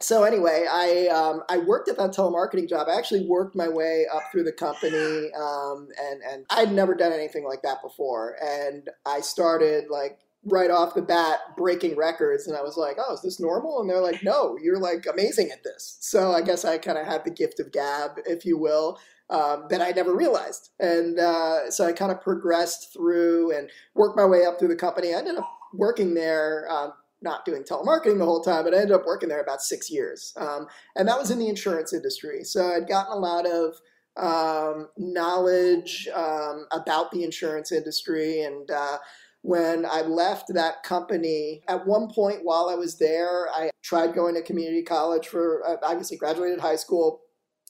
so 0.00 0.24
anyway, 0.24 0.66
I 0.70 1.06
um, 1.06 1.42
I 1.48 1.58
worked 1.58 1.88
at 1.88 1.96
that 1.98 2.10
telemarketing 2.10 2.68
job. 2.68 2.88
I 2.88 2.98
actually 2.98 3.26
worked 3.26 3.54
my 3.54 3.68
way 3.68 4.06
up 4.12 4.24
through 4.32 4.44
the 4.44 4.52
company, 4.52 5.30
um, 5.38 5.88
and 6.00 6.20
and 6.28 6.46
I'd 6.50 6.72
never 6.72 6.94
done 6.94 7.12
anything 7.12 7.44
like 7.44 7.62
that 7.62 7.80
before. 7.80 8.36
And 8.42 8.90
I 9.06 9.20
started 9.20 9.84
like 9.90 10.18
right 10.46 10.70
off 10.70 10.94
the 10.94 11.02
bat 11.02 11.38
breaking 11.56 11.96
records, 11.96 12.48
and 12.48 12.56
I 12.56 12.62
was 12.62 12.76
like, 12.76 12.96
"Oh, 12.98 13.14
is 13.14 13.22
this 13.22 13.38
normal?" 13.38 13.80
And 13.80 13.88
they're 13.88 14.00
like, 14.00 14.22
"No, 14.24 14.58
you're 14.60 14.80
like 14.80 15.06
amazing 15.06 15.50
at 15.52 15.62
this." 15.62 15.96
So 16.00 16.32
I 16.32 16.42
guess 16.42 16.64
I 16.64 16.76
kind 16.78 16.98
of 16.98 17.06
had 17.06 17.24
the 17.24 17.30
gift 17.30 17.60
of 17.60 17.70
gab, 17.70 18.18
if 18.26 18.44
you 18.44 18.58
will. 18.58 18.98
Um, 19.30 19.68
that 19.70 19.80
I 19.80 19.90
never 19.92 20.14
realized. 20.14 20.68
And 20.80 21.18
uh, 21.18 21.70
so 21.70 21.86
I 21.86 21.92
kind 21.92 22.12
of 22.12 22.20
progressed 22.20 22.92
through 22.92 23.56
and 23.56 23.70
worked 23.94 24.18
my 24.18 24.26
way 24.26 24.44
up 24.44 24.58
through 24.58 24.68
the 24.68 24.76
company. 24.76 25.14
I 25.14 25.18
ended 25.18 25.36
up 25.36 25.50
working 25.72 26.12
there 26.12 26.70
um, 26.70 26.92
not 27.24 27.44
doing 27.44 27.64
telemarketing 27.64 28.18
the 28.18 28.24
whole 28.24 28.42
time, 28.42 28.62
but 28.64 28.74
I 28.74 28.78
ended 28.78 28.92
up 28.92 29.06
working 29.06 29.28
there 29.28 29.42
about 29.42 29.62
six 29.62 29.90
years. 29.90 30.32
Um, 30.36 30.68
and 30.94 31.08
that 31.08 31.18
was 31.18 31.30
in 31.30 31.40
the 31.40 31.48
insurance 31.48 31.92
industry. 31.92 32.44
So 32.44 32.72
I'd 32.72 32.86
gotten 32.86 33.12
a 33.12 33.16
lot 33.16 33.46
of 33.46 33.80
um, 34.16 34.88
knowledge 34.96 36.06
um, 36.14 36.66
about 36.70 37.10
the 37.10 37.24
insurance 37.24 37.72
industry. 37.72 38.42
And 38.42 38.70
uh, 38.70 38.98
when 39.42 39.84
I 39.84 40.02
left 40.02 40.54
that 40.54 40.82
company, 40.84 41.62
at 41.68 41.86
one 41.86 42.08
point 42.08 42.40
while 42.44 42.68
I 42.68 42.74
was 42.76 42.98
there, 42.98 43.48
I 43.52 43.70
tried 43.82 44.14
going 44.14 44.34
to 44.34 44.42
community 44.42 44.82
college 44.82 45.26
for 45.26 45.66
uh, 45.66 45.76
obviously 45.82 46.16
graduated 46.16 46.60
high 46.60 46.76
school. 46.76 47.22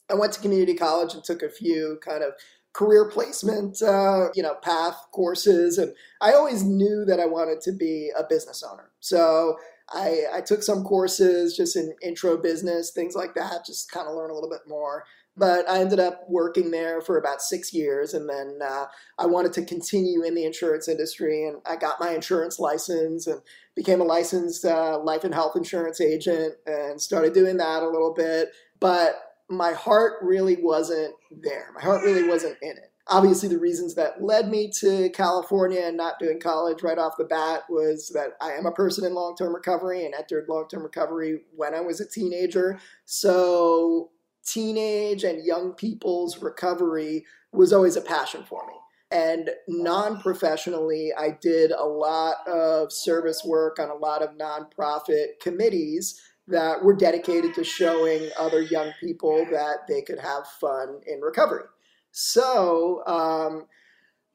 I 0.09 0.13
went 0.13 0.33
to 0.33 0.39
community 0.39 0.75
college 0.75 1.15
and 1.15 1.23
took 1.23 1.41
a 1.41 1.49
few 1.49 1.99
kind 2.03 2.23
of 2.23 2.33
career 2.75 3.09
placement, 3.09 3.81
uh, 3.81 4.27
you 4.35 4.43
know, 4.43 4.55
path 4.55 4.97
courses, 5.13 5.77
and 5.77 5.93
I 6.19 6.33
always 6.33 6.61
knew 6.63 7.05
that 7.05 7.21
I 7.21 7.25
wanted 7.25 7.61
to 7.61 7.71
be 7.71 8.11
a 8.17 8.23
business 8.27 8.63
owner. 8.69 8.91
So 8.99 9.55
I, 9.93 10.23
I 10.33 10.41
took 10.41 10.61
some 10.61 10.83
courses 10.83 11.55
just 11.55 11.77
in 11.77 11.95
intro 12.03 12.37
business, 12.37 12.91
things 12.91 13.15
like 13.15 13.33
that, 13.35 13.65
just 13.65 13.91
kind 13.91 14.07
of 14.09 14.15
learn 14.15 14.29
a 14.29 14.33
little 14.33 14.49
bit 14.49 14.67
more. 14.67 15.05
But 15.37 15.69
I 15.69 15.79
ended 15.79 15.99
up 15.99 16.23
working 16.27 16.71
there 16.71 17.01
for 17.01 17.17
about 17.17 17.41
six 17.41 17.73
years, 17.73 18.13
and 18.13 18.29
then 18.29 18.59
uh, 18.61 18.85
I 19.19 19.25
wanted 19.25 19.53
to 19.53 19.65
continue 19.65 20.23
in 20.23 20.33
the 20.33 20.45
insurance 20.45 20.87
industry, 20.87 21.45
and 21.45 21.57
I 21.65 21.77
got 21.77 21.99
my 21.99 22.11
insurance 22.11 22.59
license 22.59 23.27
and 23.27 23.41
became 23.75 24.01
a 24.01 24.05
licensed 24.05 24.65
uh, 24.65 24.99
life 24.99 25.23
and 25.23 25.33
health 25.33 25.55
insurance 25.55 26.01
agent, 26.01 26.55
and 26.65 27.01
started 27.01 27.33
doing 27.33 27.57
that 27.57 27.83
a 27.83 27.89
little 27.89 28.13
bit. 28.13 28.49
But 28.79 29.24
my 29.49 29.73
heart 29.73 30.13
really 30.21 30.57
wasn't 30.61 31.13
there. 31.31 31.71
My 31.75 31.81
heart 31.81 32.03
really 32.03 32.27
wasn't 32.27 32.57
in 32.61 32.71
it 32.71 32.91
obviously 33.07 33.49
the 33.49 33.59
reasons 33.59 33.95
that 33.95 34.23
led 34.23 34.49
me 34.49 34.69
to 34.79 35.09
California 35.11 35.81
and 35.81 35.97
not 35.97 36.19
doing 36.19 36.39
college 36.39 36.81
right 36.81 36.97
off 36.97 37.17
the 37.17 37.23
bat 37.23 37.61
was 37.69 38.09
that 38.09 38.31
I 38.41 38.53
am 38.53 38.65
a 38.65 38.71
person 38.71 39.05
in 39.05 39.13
long-term 39.13 39.53
recovery 39.53 40.05
and 40.05 40.15
entered 40.15 40.49
long-term 40.49 40.83
recovery 40.83 41.41
when 41.55 41.75
I 41.75 41.81
was 41.81 41.99
a 41.99 42.09
teenager. 42.09 42.79
So 43.05 44.11
teenage 44.43 45.23
and 45.23 45.45
young 45.45 45.73
people's 45.73 46.41
recovery 46.41 47.25
was 47.51 47.73
always 47.73 47.95
a 47.95 48.01
passion 48.01 48.43
for 48.43 48.65
me. 48.67 48.73
And 49.11 49.51
non 49.67 50.19
professionally, 50.19 51.11
I 51.15 51.37
did 51.39 51.71
a 51.71 51.85
lot 51.85 52.37
of 52.47 52.91
service 52.91 53.43
work 53.45 53.77
on 53.79 53.89
a 53.89 53.95
lot 53.95 54.23
of 54.23 54.31
nonprofit 54.31 55.39
committees 55.39 56.19
that 56.47 56.83
were 56.83 56.95
dedicated 56.95 57.53
to 57.55 57.63
showing 57.63 58.29
other 58.37 58.61
young 58.61 58.91
people 58.99 59.45
that 59.51 59.87
they 59.87 60.01
could 60.01 60.19
have 60.19 60.47
fun 60.61 61.01
in 61.07 61.21
recovery. 61.21 61.65
So 62.11 63.05
um, 63.07 63.65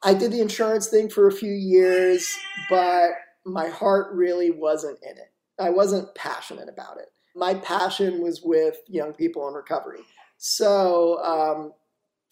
I 0.03 0.15
did 0.15 0.33
the 0.33 0.41
insurance 0.41 0.89
thing 0.89 1.09
for 1.09 1.29
a 1.29 1.33
few 1.33 1.53
years, 1.53 2.37
but 2.69 3.11
my 3.45 3.69
heart 3.69 4.15
really 4.15 4.51
wasn't 4.51 4.99
in 5.03 5.17
it. 5.17 5.33
I 5.59 5.71
wasn't 5.71 6.15
passionate 6.15 6.69
about 6.69 6.99
it. 6.99 7.13
My 7.37 7.55
passion 7.55 8.23
was 8.23 8.43
with 8.43 8.77
young 8.89 9.13
people 9.13 9.47
in 9.49 9.55
recovery. 9.55 10.01
So 10.39 11.23
um, 11.23 11.73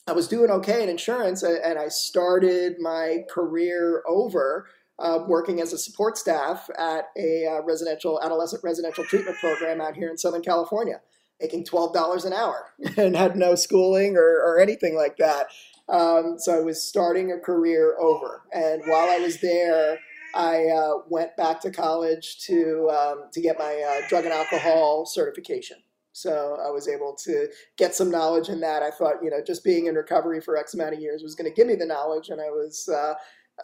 I 0.08 0.12
was 0.12 0.28
doing 0.28 0.50
okay 0.50 0.82
in 0.82 0.88
insurance, 0.88 1.42
and 1.42 1.78
I 1.78 1.88
started 1.88 2.76
my 2.80 3.18
career 3.30 4.02
over 4.08 4.66
uh, 4.98 5.20
working 5.26 5.60
as 5.60 5.72
a 5.72 5.78
support 5.78 6.18
staff 6.18 6.68
at 6.78 7.08
a 7.16 7.46
uh, 7.46 7.62
residential 7.62 8.20
adolescent 8.22 8.62
residential 8.64 9.04
treatment 9.04 9.36
program 9.38 9.80
out 9.80 9.94
here 9.94 10.10
in 10.10 10.18
Southern 10.18 10.42
California 10.42 11.00
making 11.40 11.64
$12 11.64 12.24
an 12.24 12.32
hour 12.32 12.72
and 12.96 13.16
had 13.16 13.36
no 13.36 13.54
schooling 13.54 14.16
or, 14.16 14.42
or 14.42 14.60
anything 14.60 14.96
like 14.96 15.16
that. 15.18 15.48
Um, 15.88 16.36
so 16.38 16.58
I 16.58 16.60
was 16.60 16.82
starting 16.82 17.32
a 17.32 17.38
career 17.38 17.96
over. 17.98 18.42
And 18.52 18.82
while 18.86 19.08
I 19.08 19.18
was 19.18 19.40
there, 19.40 19.98
I 20.34 20.66
uh, 20.66 21.02
went 21.08 21.36
back 21.36 21.60
to 21.62 21.70
college 21.70 22.40
to, 22.46 22.90
um, 22.90 23.24
to 23.32 23.40
get 23.40 23.58
my 23.58 23.82
uh, 23.88 24.08
drug 24.08 24.24
and 24.24 24.34
alcohol 24.34 25.06
certification. 25.06 25.78
So 26.12 26.58
I 26.60 26.70
was 26.70 26.88
able 26.88 27.14
to 27.24 27.46
get 27.76 27.94
some 27.94 28.10
knowledge 28.10 28.48
in 28.48 28.60
that. 28.60 28.82
I 28.82 28.90
thought, 28.90 29.22
you 29.22 29.30
know, 29.30 29.40
just 29.46 29.62
being 29.62 29.86
in 29.86 29.94
recovery 29.94 30.40
for 30.40 30.56
X 30.56 30.74
amount 30.74 30.94
of 30.94 31.00
years 31.00 31.22
was 31.22 31.36
going 31.36 31.48
to 31.48 31.54
give 31.54 31.68
me 31.68 31.76
the 31.76 31.86
knowledge, 31.86 32.28
and 32.30 32.40
I 32.40 32.50
was 32.50 32.88
uh, 32.88 33.14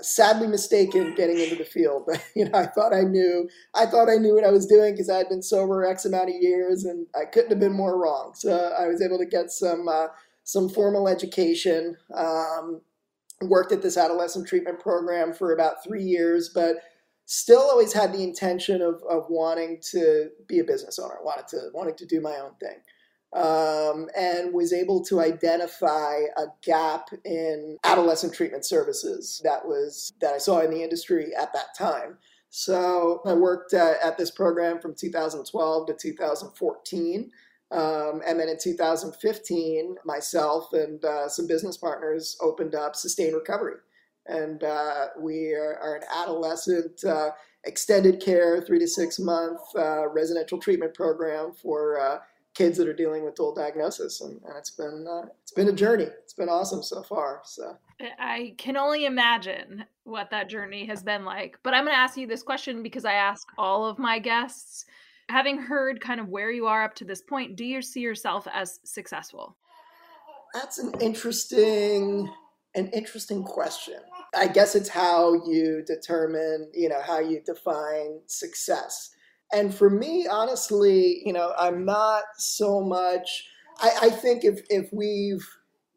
sadly 0.00 0.46
mistaken 0.46 1.14
getting 1.14 1.38
into 1.38 1.56
the 1.56 1.64
field. 1.64 2.08
you 2.36 2.48
know, 2.48 2.58
I 2.58 2.66
thought 2.66 2.94
I 2.94 3.02
knew, 3.02 3.48
I 3.74 3.86
thought 3.86 4.08
I 4.08 4.16
knew 4.16 4.34
what 4.34 4.44
I 4.44 4.50
was 4.50 4.66
doing 4.66 4.94
because 4.94 5.08
I 5.08 5.18
had 5.18 5.28
been 5.28 5.42
sober 5.42 5.84
X 5.84 6.04
amount 6.04 6.30
of 6.30 6.36
years, 6.40 6.84
and 6.84 7.06
I 7.14 7.24
couldn't 7.24 7.50
have 7.50 7.60
been 7.60 7.76
more 7.76 8.00
wrong. 8.00 8.32
So 8.34 8.74
I 8.78 8.86
was 8.86 9.02
able 9.02 9.18
to 9.18 9.26
get 9.26 9.50
some 9.50 9.88
uh, 9.88 10.06
some 10.44 10.68
formal 10.68 11.08
education. 11.08 11.96
Um, 12.14 12.80
worked 13.42 13.72
at 13.72 13.82
this 13.82 13.96
adolescent 13.96 14.46
treatment 14.46 14.78
program 14.78 15.32
for 15.32 15.52
about 15.52 15.82
three 15.84 16.04
years, 16.04 16.50
but 16.54 16.76
still 17.26 17.60
always 17.60 17.92
had 17.92 18.12
the 18.12 18.22
intention 18.22 18.80
of, 18.80 19.02
of 19.10 19.24
wanting 19.28 19.80
to 19.90 20.30
be 20.46 20.60
a 20.60 20.64
business 20.64 20.98
owner, 20.98 21.16
wanted 21.22 21.48
to 21.48 21.68
wanting 21.74 21.96
to 21.96 22.06
do 22.06 22.20
my 22.20 22.36
own 22.36 22.52
thing 22.60 22.78
um, 23.34 24.08
and 24.16 24.54
was 24.54 24.72
able 24.72 25.04
to 25.04 25.20
identify 25.20 26.20
a 26.36 26.46
gap 26.62 27.08
in 27.24 27.76
adolescent 27.82 28.32
treatment 28.32 28.64
services 28.64 29.40
that 29.44 29.66
was 29.66 30.12
that 30.20 30.34
I 30.34 30.38
saw 30.38 30.60
in 30.60 30.70
the 30.70 30.82
industry 30.82 31.32
at 31.38 31.52
that 31.52 31.76
time. 31.76 32.18
So 32.50 33.20
I 33.26 33.34
worked 33.34 33.74
uh, 33.74 33.94
at 34.02 34.16
this 34.16 34.30
program 34.30 34.80
from 34.80 34.94
2012 34.94 35.86
to 35.88 35.94
2014. 35.94 37.30
Um, 37.72 38.22
and 38.24 38.38
then 38.38 38.48
in 38.48 38.56
2015, 38.62 39.96
myself 40.04 40.72
and 40.72 41.04
uh, 41.04 41.28
some 41.28 41.48
business 41.48 41.76
partners 41.76 42.36
opened 42.40 42.76
up 42.76 42.94
Sustain 42.94 43.34
Recovery. 43.34 43.78
And 44.26 44.62
uh, 44.62 45.06
we 45.18 45.52
are, 45.52 45.76
are, 45.82 45.96
an 45.96 46.02
adolescent 46.16 47.02
uh, 47.04 47.30
extended 47.64 48.20
care, 48.20 48.60
three 48.60 48.78
to 48.78 48.86
six 48.86 49.18
month 49.18 49.60
uh, 49.76 50.08
residential 50.08 50.58
treatment 50.58 50.94
program 50.94 51.52
for 51.60 52.00
uh, 52.00 52.18
kids 52.54 52.78
that 52.78 52.88
are 52.88 52.94
dealing 52.94 53.25
with 53.25 53.34
dual 53.34 53.54
diagnosis, 53.54 54.20
and, 54.20 54.40
and 54.44 54.56
it's 54.56 54.70
been 54.70 55.06
uh, 55.08 55.26
it's 55.42 55.52
been 55.52 55.68
a 55.68 55.73
journey. 55.73 56.06
It's 56.23 56.34
been 56.34 56.49
awesome 56.49 56.82
so 56.82 57.02
far. 57.02 57.42
So 57.44 57.76
I 58.18 58.54
can 58.58 58.76
only 58.76 59.04
imagine 59.06 59.84
what 60.04 60.30
that 60.30 60.49
journey 60.49 60.87
has 60.87 61.02
been 61.02 61.25
like. 61.25 61.58
But 61.62 61.75
I'm 61.75 61.84
going 61.84 61.94
to 61.94 62.00
ask 62.00 62.16
you 62.16 62.26
this 62.26 62.42
question 62.42 62.82
because 62.82 63.04
I 63.04 63.14
ask 63.14 63.46
all 63.58 63.87
of 63.87 63.99
my 63.99 64.18
guests. 64.18 64.87
Having 65.30 65.58
heard 65.58 66.02
kind 66.02 66.20
of 66.20 66.28
where 66.28 66.50
you 66.50 66.66
are 66.66 66.84
up 66.84 66.94
to 66.96 67.04
this 67.04 67.23
point, 67.23 67.56
do 67.56 67.64
you 67.64 67.80
see 67.80 68.00
yourself 68.00 68.46
as 68.52 68.78
successful? 68.84 69.56
That's 70.52 70.78
an 70.78 70.92
interesting 71.00 72.30
an 72.75 72.88
interesting 72.88 73.42
question. 73.42 74.00
I 74.37 74.49
guess 74.49 74.75
it's 74.75 74.88
how 74.88 75.34
you 75.46 75.82
determine, 75.87 76.70
you 76.75 76.88
know, 76.88 77.00
how 77.00 77.20
you 77.20 77.40
define 77.40 78.20
success 78.26 79.11
and 79.52 79.74
for 79.74 79.90
me, 79.90 80.26
honestly, 80.30 81.22
you 81.24 81.32
know, 81.32 81.52
I'm 81.58 81.84
not 81.84 82.24
so 82.36 82.80
much. 82.80 83.48
I, 83.78 83.90
I 84.02 84.10
think 84.10 84.44
if 84.44 84.60
if 84.68 84.92
we've 84.92 85.46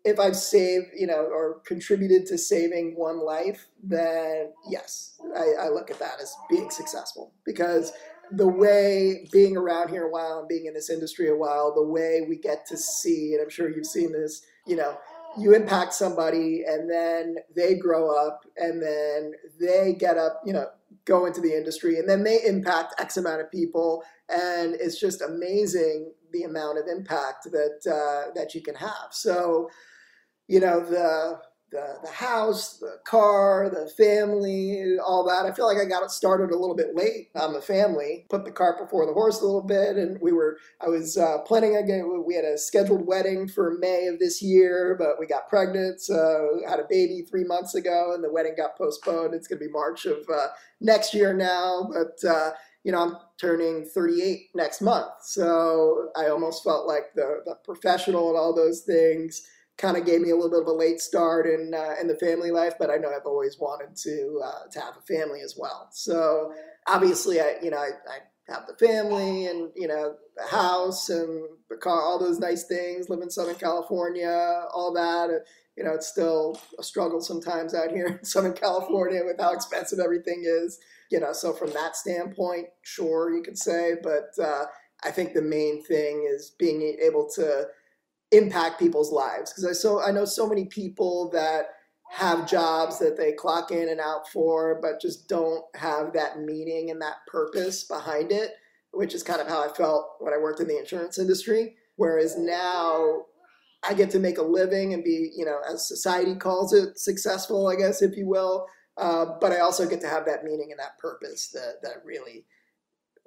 if 0.07 0.19
I've 0.19 0.37
saved, 0.37 0.87
you 0.95 1.05
know, 1.05 1.19
or 1.19 1.61
contributed 1.65 2.25
to 2.27 2.37
saving 2.37 2.93
one 2.95 3.19
life, 3.19 3.67
then 3.83 4.53
yes, 4.69 5.19
I, 5.35 5.65
I, 5.65 5.69
look 5.69 5.91
at 5.91 5.99
that 5.99 6.21
as 6.21 6.33
being 6.49 6.69
successful 6.69 7.33
because 7.45 7.91
the 8.31 8.47
way 8.47 9.27
being 9.33 9.57
around 9.57 9.89
here 9.89 10.03
a 10.03 10.09
while 10.09 10.39
and 10.39 10.47
being 10.47 10.65
in 10.65 10.73
this 10.73 10.89
industry 10.89 11.27
a 11.27 11.35
while, 11.35 11.73
the 11.75 11.83
way 11.83 12.21
we 12.27 12.37
get 12.37 12.65
to 12.67 12.77
see, 12.77 13.33
and 13.33 13.41
I'm 13.41 13.49
sure 13.49 13.69
you've 13.69 13.85
seen 13.85 14.13
this, 14.13 14.45
you 14.65 14.77
know, 14.77 14.97
you 15.37 15.53
impact 15.53 15.93
somebody 15.93 16.63
and 16.65 16.89
then 16.89 17.35
they 17.55 17.75
grow 17.75 18.15
up 18.15 18.45
and 18.55 18.81
then 18.81 19.33
they 19.59 19.93
get 19.93 20.17
up, 20.17 20.41
you 20.45 20.53
know, 20.53 20.67
go 21.07 21.25
into 21.25 21.41
the 21.41 21.55
industry 21.55 21.97
and 21.97 22.07
then 22.07 22.23
they 22.23 22.43
impact 22.45 22.99
X 22.99 23.17
amount 23.17 23.41
of 23.41 23.49
people. 23.49 24.03
And 24.29 24.75
it's 24.75 24.99
just 24.99 25.21
amazing 25.21 26.11
the 26.33 26.43
amount 26.43 26.77
of 26.77 26.85
impact 26.87 27.45
that, 27.45 27.79
uh, 27.89 28.31
that 28.35 28.53
you 28.53 28.61
can 28.61 28.75
have. 28.75 29.07
So, 29.11 29.69
you 30.47 30.59
know, 30.59 30.81
the, 30.81 31.39
the, 31.69 31.97
the 32.01 32.11
house, 32.11 32.77
the 32.77 32.97
car, 33.03 33.69
the 33.69 33.89
family, 33.97 34.97
all 35.05 35.25
that. 35.25 35.45
I 35.45 35.53
feel 35.53 35.67
like 35.67 35.77
I 35.77 35.85
got 35.85 36.03
it 36.03 36.11
started 36.11 36.51
a 36.51 36.57
little 36.57 36.75
bit 36.75 36.95
late 36.95 37.29
on 37.35 37.53
the 37.53 37.61
family. 37.61 38.25
Put 38.29 38.45
the 38.45 38.51
cart 38.51 38.79
before 38.79 39.05
the 39.05 39.13
horse 39.13 39.41
a 39.41 39.45
little 39.45 39.61
bit, 39.61 39.97
and 39.97 40.19
we 40.21 40.31
were. 40.31 40.57
I 40.81 40.87
was 40.87 41.17
uh, 41.17 41.39
planning 41.39 41.75
again. 41.75 42.23
We 42.25 42.35
had 42.35 42.45
a 42.45 42.57
scheduled 42.57 43.05
wedding 43.05 43.49
for 43.49 43.77
May 43.79 44.07
of 44.07 44.19
this 44.19 44.41
year, 44.41 44.95
but 44.97 45.19
we 45.19 45.27
got 45.27 45.49
pregnant. 45.49 45.99
So 45.99 46.61
had 46.67 46.79
a 46.79 46.87
baby 46.89 47.23
three 47.29 47.43
months 47.43 47.75
ago, 47.75 48.13
and 48.13 48.23
the 48.23 48.31
wedding 48.31 48.53
got 48.55 48.77
postponed. 48.77 49.33
It's 49.33 49.47
going 49.47 49.59
to 49.59 49.65
be 49.65 49.71
March 49.71 50.05
of 50.05 50.19
uh, 50.33 50.47
next 50.79 51.13
year 51.13 51.33
now, 51.33 51.89
but. 51.91 52.27
Uh, 52.27 52.51
you 52.83 52.93
know, 52.93 53.01
I'm 53.01 53.17
turning 53.37 53.83
38 53.83 54.51
next 54.55 54.81
month. 54.81 55.11
So 55.21 56.07
I 56.15 56.29
almost 56.29 56.63
felt 56.63 56.87
like 56.87 57.13
the, 57.15 57.41
the 57.45 57.55
professional 57.65 58.29
and 58.29 58.37
all 58.37 58.55
those 58.55 58.81
things 58.81 59.45
kind 59.77 59.95
of 59.95 60.05
gave 60.05 60.21
me 60.21 60.31
a 60.31 60.35
little 60.35 60.49
bit 60.49 60.61
of 60.61 60.67
a 60.67 60.71
late 60.71 60.99
start 60.99 61.45
in 61.45 61.73
uh, 61.73 61.95
in 62.01 62.07
the 62.07 62.17
family 62.17 62.51
life, 62.51 62.73
but 62.79 62.89
I 62.89 62.97
know 62.97 63.09
I've 63.09 63.25
always 63.25 63.57
wanted 63.59 63.95
to 63.97 64.41
uh, 64.43 64.69
to 64.71 64.79
have 64.79 64.95
a 64.97 65.01
family 65.01 65.41
as 65.41 65.55
well. 65.57 65.89
So 65.91 66.53
obviously, 66.87 67.39
I 67.39 67.55
you 67.61 67.69
know 67.69 67.77
I, 67.77 67.91
I 68.09 68.19
have 68.51 68.65
the 68.67 68.85
family 68.85 69.45
and 69.47 69.69
you 69.75 69.87
know 69.87 70.15
the 70.35 70.47
house 70.47 71.09
and 71.09 71.43
the 71.69 71.77
car, 71.77 72.01
all 72.01 72.19
those 72.19 72.39
nice 72.39 72.63
things. 72.63 73.09
Live 73.09 73.21
in 73.21 73.29
Southern 73.29 73.55
California, 73.55 74.65
all 74.73 74.93
that. 74.93 75.29
You 75.75 75.83
know, 75.83 75.93
it's 75.93 76.07
still 76.07 76.59
a 76.79 76.83
struggle 76.83 77.21
sometimes 77.21 77.75
out 77.75 77.91
here 77.91 78.07
in 78.07 78.23
Southern 78.25 78.53
California 78.53 79.21
with 79.23 79.39
how 79.39 79.53
expensive 79.53 79.99
everything 79.99 80.43
is. 80.43 80.79
You 81.11 81.19
know, 81.19 81.33
so 81.33 81.53
from 81.53 81.71
that 81.73 81.95
standpoint, 81.95 82.67
sure 82.81 83.33
you 83.33 83.43
could 83.43 83.57
say, 83.57 83.93
but 84.01 84.31
uh, 84.43 84.65
I 85.03 85.11
think 85.11 85.33
the 85.33 85.41
main 85.41 85.83
thing 85.83 86.27
is 86.29 86.53
being 86.57 86.97
able 87.01 87.29
to 87.35 87.67
impact 88.31 88.79
people's 88.79 89.11
lives 89.11 89.51
because 89.51 89.65
I 89.65 89.71
so 89.73 90.01
I 90.01 90.11
know 90.11 90.25
so 90.25 90.47
many 90.47 90.65
people 90.65 91.29
that 91.31 91.67
have 92.09 92.49
jobs 92.49 92.99
that 92.99 93.17
they 93.17 93.33
clock 93.33 93.71
in 93.71 93.89
and 93.89 93.99
out 93.99 94.29
for, 94.29 94.79
but 94.81 95.01
just 95.01 95.27
don't 95.27 95.63
have 95.75 96.13
that 96.13 96.39
meaning 96.39 96.89
and 96.89 97.01
that 97.01 97.17
purpose 97.27 97.83
behind 97.83 98.31
it, 98.31 98.51
which 98.91 99.13
is 99.13 99.23
kind 99.23 99.41
of 99.41 99.47
how 99.47 99.63
I 99.63 99.73
felt 99.73 100.15
when 100.19 100.33
I 100.33 100.37
worked 100.37 100.61
in 100.61 100.67
the 100.67 100.79
insurance 100.79 101.19
industry. 101.19 101.75
Whereas 101.97 102.37
now 102.37 103.23
I 103.83 103.93
get 103.93 104.09
to 104.11 104.19
make 104.19 104.37
a 104.37 104.43
living 104.43 104.93
and 104.93 105.03
be, 105.03 105.31
you 105.35 105.45
know, 105.45 105.59
as 105.69 105.87
society 105.87 106.35
calls 106.35 106.73
it, 106.73 106.97
successful, 106.97 107.67
I 107.67 107.75
guess, 107.75 108.01
if 108.01 108.15
you 108.15 108.27
will. 108.27 108.67
Uh, 108.95 109.25
but 109.39 109.51
I 109.51 109.59
also 109.59 109.87
get 109.87 110.01
to 110.01 110.07
have 110.07 110.25
that 110.25 110.43
meaning 110.43 110.69
and 110.71 110.79
that 110.79 110.97
purpose 110.99 111.49
that, 111.49 111.75
that 111.83 112.03
really 112.05 112.45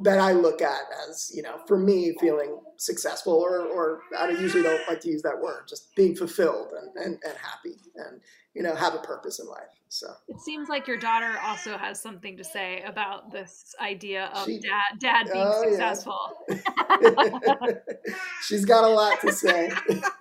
that 0.02 0.18
I 0.18 0.32
look 0.32 0.62
at 0.62 0.80
as, 1.08 1.30
you 1.34 1.42
know, 1.42 1.60
for 1.66 1.78
me 1.78 2.14
feeling 2.20 2.58
successful 2.76 3.34
or, 3.34 3.66
or 3.66 4.00
I 4.18 4.30
usually 4.30 4.62
don't 4.62 4.80
like 4.88 5.00
to 5.00 5.08
use 5.08 5.22
that 5.22 5.38
word, 5.40 5.64
just 5.68 5.94
being 5.94 6.16
fulfilled 6.16 6.72
and, 6.80 6.96
and, 6.96 7.18
and 7.24 7.34
happy 7.36 7.76
and, 7.96 8.20
you 8.54 8.62
know, 8.62 8.74
have 8.74 8.94
a 8.94 8.98
purpose 8.98 9.38
in 9.38 9.46
life. 9.46 9.68
So 9.88 10.06
it 10.28 10.40
seems 10.40 10.68
like 10.68 10.86
your 10.86 10.96
daughter 10.96 11.36
also 11.42 11.76
has 11.76 12.00
something 12.00 12.36
to 12.36 12.44
say 12.44 12.82
about 12.86 13.32
this 13.32 13.74
idea 13.80 14.30
of 14.34 14.46
she, 14.46 14.60
dad, 14.60 14.98
dad 15.00 15.24
being 15.32 15.44
oh, 15.44 15.62
successful. 15.62 16.18
Yeah. 16.48 17.72
She's 18.46 18.64
got 18.64 18.84
a 18.84 18.88
lot 18.88 19.20
to 19.22 19.32
say. 19.32 19.70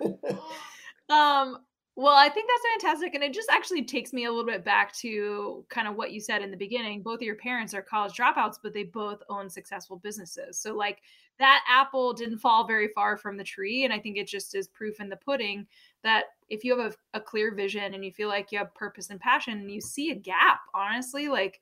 um, 1.08 1.58
well, 2.00 2.16
I 2.16 2.30
think 2.30 2.48
that's 2.48 2.82
fantastic. 2.82 3.14
And 3.14 3.22
it 3.22 3.34
just 3.34 3.50
actually 3.50 3.84
takes 3.84 4.14
me 4.14 4.24
a 4.24 4.30
little 4.30 4.46
bit 4.46 4.64
back 4.64 4.94
to 5.00 5.66
kind 5.68 5.86
of 5.86 5.96
what 5.96 6.12
you 6.12 6.18
said 6.18 6.40
in 6.40 6.50
the 6.50 6.56
beginning. 6.56 7.02
Both 7.02 7.16
of 7.16 7.26
your 7.26 7.36
parents 7.36 7.74
are 7.74 7.82
college 7.82 8.14
dropouts, 8.14 8.56
but 8.62 8.72
they 8.72 8.84
both 8.84 9.22
own 9.28 9.50
successful 9.50 9.98
businesses. 9.98 10.58
So, 10.58 10.74
like, 10.74 11.02
that 11.38 11.62
apple 11.68 12.14
didn't 12.14 12.38
fall 12.38 12.66
very 12.66 12.88
far 12.94 13.18
from 13.18 13.36
the 13.36 13.44
tree. 13.44 13.84
And 13.84 13.92
I 13.92 13.98
think 13.98 14.16
it 14.16 14.26
just 14.26 14.54
is 14.54 14.66
proof 14.66 14.98
in 14.98 15.10
the 15.10 15.16
pudding 15.16 15.66
that 16.02 16.24
if 16.48 16.64
you 16.64 16.78
have 16.78 16.96
a, 17.12 17.18
a 17.18 17.20
clear 17.20 17.54
vision 17.54 17.92
and 17.92 18.02
you 18.02 18.12
feel 18.12 18.28
like 18.28 18.50
you 18.50 18.56
have 18.56 18.74
purpose 18.74 19.10
and 19.10 19.20
passion 19.20 19.58
and 19.58 19.70
you 19.70 19.82
see 19.82 20.10
a 20.10 20.14
gap, 20.14 20.60
honestly, 20.72 21.28
like, 21.28 21.60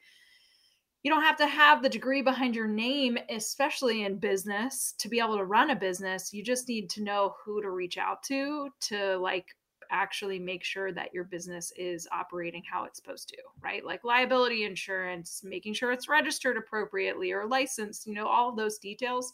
you 1.02 1.10
don't 1.10 1.22
have 1.22 1.36
to 1.38 1.48
have 1.48 1.82
the 1.82 1.88
degree 1.88 2.22
behind 2.22 2.54
your 2.54 2.68
name, 2.68 3.18
especially 3.28 4.04
in 4.04 4.18
business, 4.18 4.94
to 4.98 5.08
be 5.08 5.18
able 5.18 5.36
to 5.36 5.44
run 5.44 5.70
a 5.70 5.76
business. 5.76 6.32
You 6.32 6.44
just 6.44 6.68
need 6.68 6.88
to 6.90 7.02
know 7.02 7.34
who 7.44 7.60
to 7.60 7.70
reach 7.70 7.98
out 7.98 8.22
to 8.24 8.68
to 8.82 9.16
like 9.16 9.46
actually 9.90 10.38
make 10.38 10.64
sure 10.64 10.92
that 10.92 11.12
your 11.12 11.24
business 11.24 11.72
is 11.76 12.08
operating 12.12 12.62
how 12.70 12.84
it's 12.84 12.98
supposed 12.98 13.28
to, 13.28 13.36
right? 13.60 13.84
Like 13.84 14.04
liability 14.04 14.64
insurance, 14.64 15.42
making 15.44 15.74
sure 15.74 15.92
it's 15.92 16.08
registered 16.08 16.56
appropriately 16.56 17.32
or 17.32 17.46
licensed, 17.46 18.06
you 18.06 18.14
know, 18.14 18.26
all 18.26 18.54
those 18.54 18.78
details. 18.78 19.32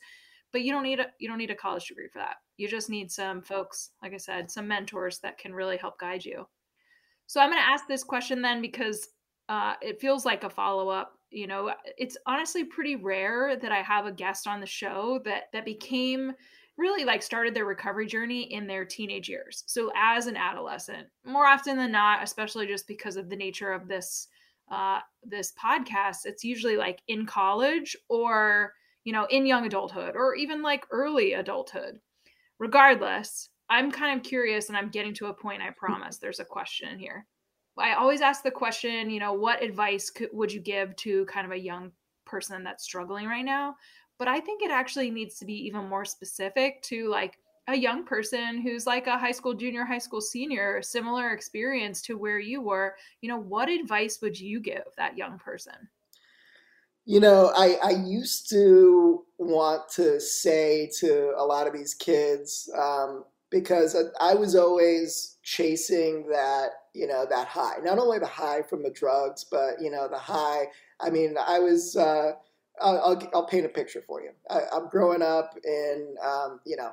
But 0.52 0.62
you 0.62 0.72
don't 0.72 0.84
need 0.84 1.00
a 1.00 1.06
you 1.18 1.28
don't 1.28 1.38
need 1.38 1.50
a 1.50 1.56
college 1.56 1.86
degree 1.86 2.08
for 2.12 2.18
that. 2.18 2.36
You 2.56 2.68
just 2.68 2.88
need 2.88 3.10
some 3.10 3.42
folks, 3.42 3.90
like 4.02 4.14
I 4.14 4.18
said, 4.18 4.50
some 4.50 4.68
mentors 4.68 5.18
that 5.20 5.38
can 5.38 5.52
really 5.52 5.76
help 5.76 5.98
guide 5.98 6.24
you. 6.24 6.46
So 7.26 7.40
I'm 7.40 7.50
going 7.50 7.60
to 7.60 7.68
ask 7.68 7.86
this 7.86 8.04
question 8.04 8.42
then 8.42 8.60
because 8.60 9.08
uh, 9.48 9.74
it 9.82 10.00
feels 10.00 10.24
like 10.24 10.44
a 10.44 10.50
follow 10.50 10.88
up. 10.88 11.18
You 11.30 11.48
know, 11.48 11.72
it's 11.98 12.16
honestly 12.26 12.64
pretty 12.64 12.96
rare 12.96 13.56
that 13.56 13.72
I 13.72 13.82
have 13.82 14.06
a 14.06 14.12
guest 14.12 14.46
on 14.46 14.60
the 14.60 14.66
show 14.66 15.20
that 15.24 15.44
that 15.52 15.64
became 15.64 16.32
really 16.76 17.04
like 17.04 17.22
started 17.22 17.54
their 17.54 17.64
recovery 17.64 18.06
journey 18.06 18.52
in 18.52 18.66
their 18.66 18.84
teenage 18.84 19.28
years. 19.28 19.62
So 19.66 19.90
as 19.96 20.26
an 20.26 20.36
adolescent, 20.36 21.06
more 21.24 21.46
often 21.46 21.76
than 21.76 21.92
not, 21.92 22.22
especially 22.22 22.66
just 22.66 22.88
because 22.88 23.16
of 23.16 23.28
the 23.28 23.36
nature 23.36 23.72
of 23.72 23.88
this 23.88 24.28
uh, 24.70 25.00
this 25.22 25.52
podcast, 25.62 26.24
it's 26.24 26.42
usually 26.42 26.76
like 26.76 27.02
in 27.08 27.26
college 27.26 27.96
or 28.08 28.72
you 29.04 29.12
know 29.12 29.26
in 29.30 29.46
young 29.46 29.66
adulthood 29.66 30.16
or 30.16 30.34
even 30.34 30.62
like 30.62 30.86
early 30.90 31.34
adulthood. 31.34 32.00
Regardless, 32.58 33.50
I'm 33.68 33.90
kind 33.90 34.16
of 34.16 34.24
curious, 34.24 34.68
and 34.68 34.76
I'm 34.76 34.88
getting 34.88 35.14
to 35.14 35.26
a 35.26 35.34
point. 35.34 35.62
I 35.62 35.70
promise. 35.70 36.18
There's 36.18 36.40
a 36.40 36.44
question 36.44 36.98
here. 36.98 37.26
I 37.76 37.94
always 37.94 38.20
ask 38.20 38.42
the 38.42 38.50
question, 38.50 39.10
you 39.10 39.18
know, 39.18 39.32
what 39.32 39.62
advice 39.62 40.08
could, 40.08 40.28
would 40.32 40.52
you 40.52 40.60
give 40.60 40.94
to 40.96 41.24
kind 41.26 41.44
of 41.44 41.52
a 41.52 41.58
young 41.58 41.90
person 42.24 42.62
that's 42.62 42.84
struggling 42.84 43.26
right 43.26 43.44
now? 43.44 43.74
But 44.18 44.28
I 44.28 44.40
think 44.40 44.62
it 44.62 44.70
actually 44.70 45.10
needs 45.10 45.38
to 45.38 45.44
be 45.44 45.54
even 45.66 45.88
more 45.88 46.04
specific 46.04 46.82
to 46.82 47.08
like 47.08 47.38
a 47.68 47.74
young 47.74 48.04
person 48.04 48.60
who's 48.60 48.86
like 48.86 49.06
a 49.06 49.18
high 49.18 49.32
school 49.32 49.54
junior, 49.54 49.84
high 49.84 49.98
school 49.98 50.20
senior, 50.20 50.82
similar 50.82 51.30
experience 51.30 52.02
to 52.02 52.18
where 52.18 52.38
you 52.38 52.60
were. 52.60 52.94
You 53.22 53.30
know, 53.30 53.38
what 53.38 53.68
advice 53.68 54.18
would 54.20 54.38
you 54.38 54.60
give 54.60 54.84
that 54.98 55.16
young 55.16 55.38
person? 55.38 55.74
You 57.06 57.20
know, 57.20 57.52
I, 57.56 57.76
I 57.82 57.90
used 57.90 58.48
to 58.50 59.24
want 59.38 59.88
to 59.90 60.20
say 60.20 60.90
to 61.00 61.34
a 61.36 61.44
lot 61.44 61.66
of 61.66 61.72
these 61.72 61.94
kids, 61.94 62.70
um, 62.78 63.24
because 63.50 63.96
I 64.20 64.34
was 64.34 64.56
always 64.56 65.36
chasing 65.42 66.26
that, 66.28 66.70
you 66.94 67.06
know, 67.06 67.26
that 67.28 67.46
high. 67.46 67.76
Not 67.82 67.98
only 67.98 68.18
the 68.18 68.26
high 68.26 68.62
from 68.62 68.82
the 68.82 68.90
drugs, 68.90 69.44
but, 69.44 69.80
you 69.80 69.90
know, 69.90 70.08
the 70.08 70.18
high. 70.18 70.64
I 71.00 71.10
mean, 71.10 71.36
I 71.46 71.58
was, 71.58 71.94
uh, 71.94 72.32
I'll, 72.80 72.98
I'll, 72.98 73.30
I'll, 73.34 73.46
paint 73.46 73.66
a 73.66 73.68
picture 73.68 74.02
for 74.06 74.20
you. 74.20 74.30
I, 74.50 74.76
am 74.76 74.88
growing 74.88 75.22
up 75.22 75.56
in, 75.64 76.16
um, 76.24 76.60
you 76.66 76.76
know, 76.76 76.92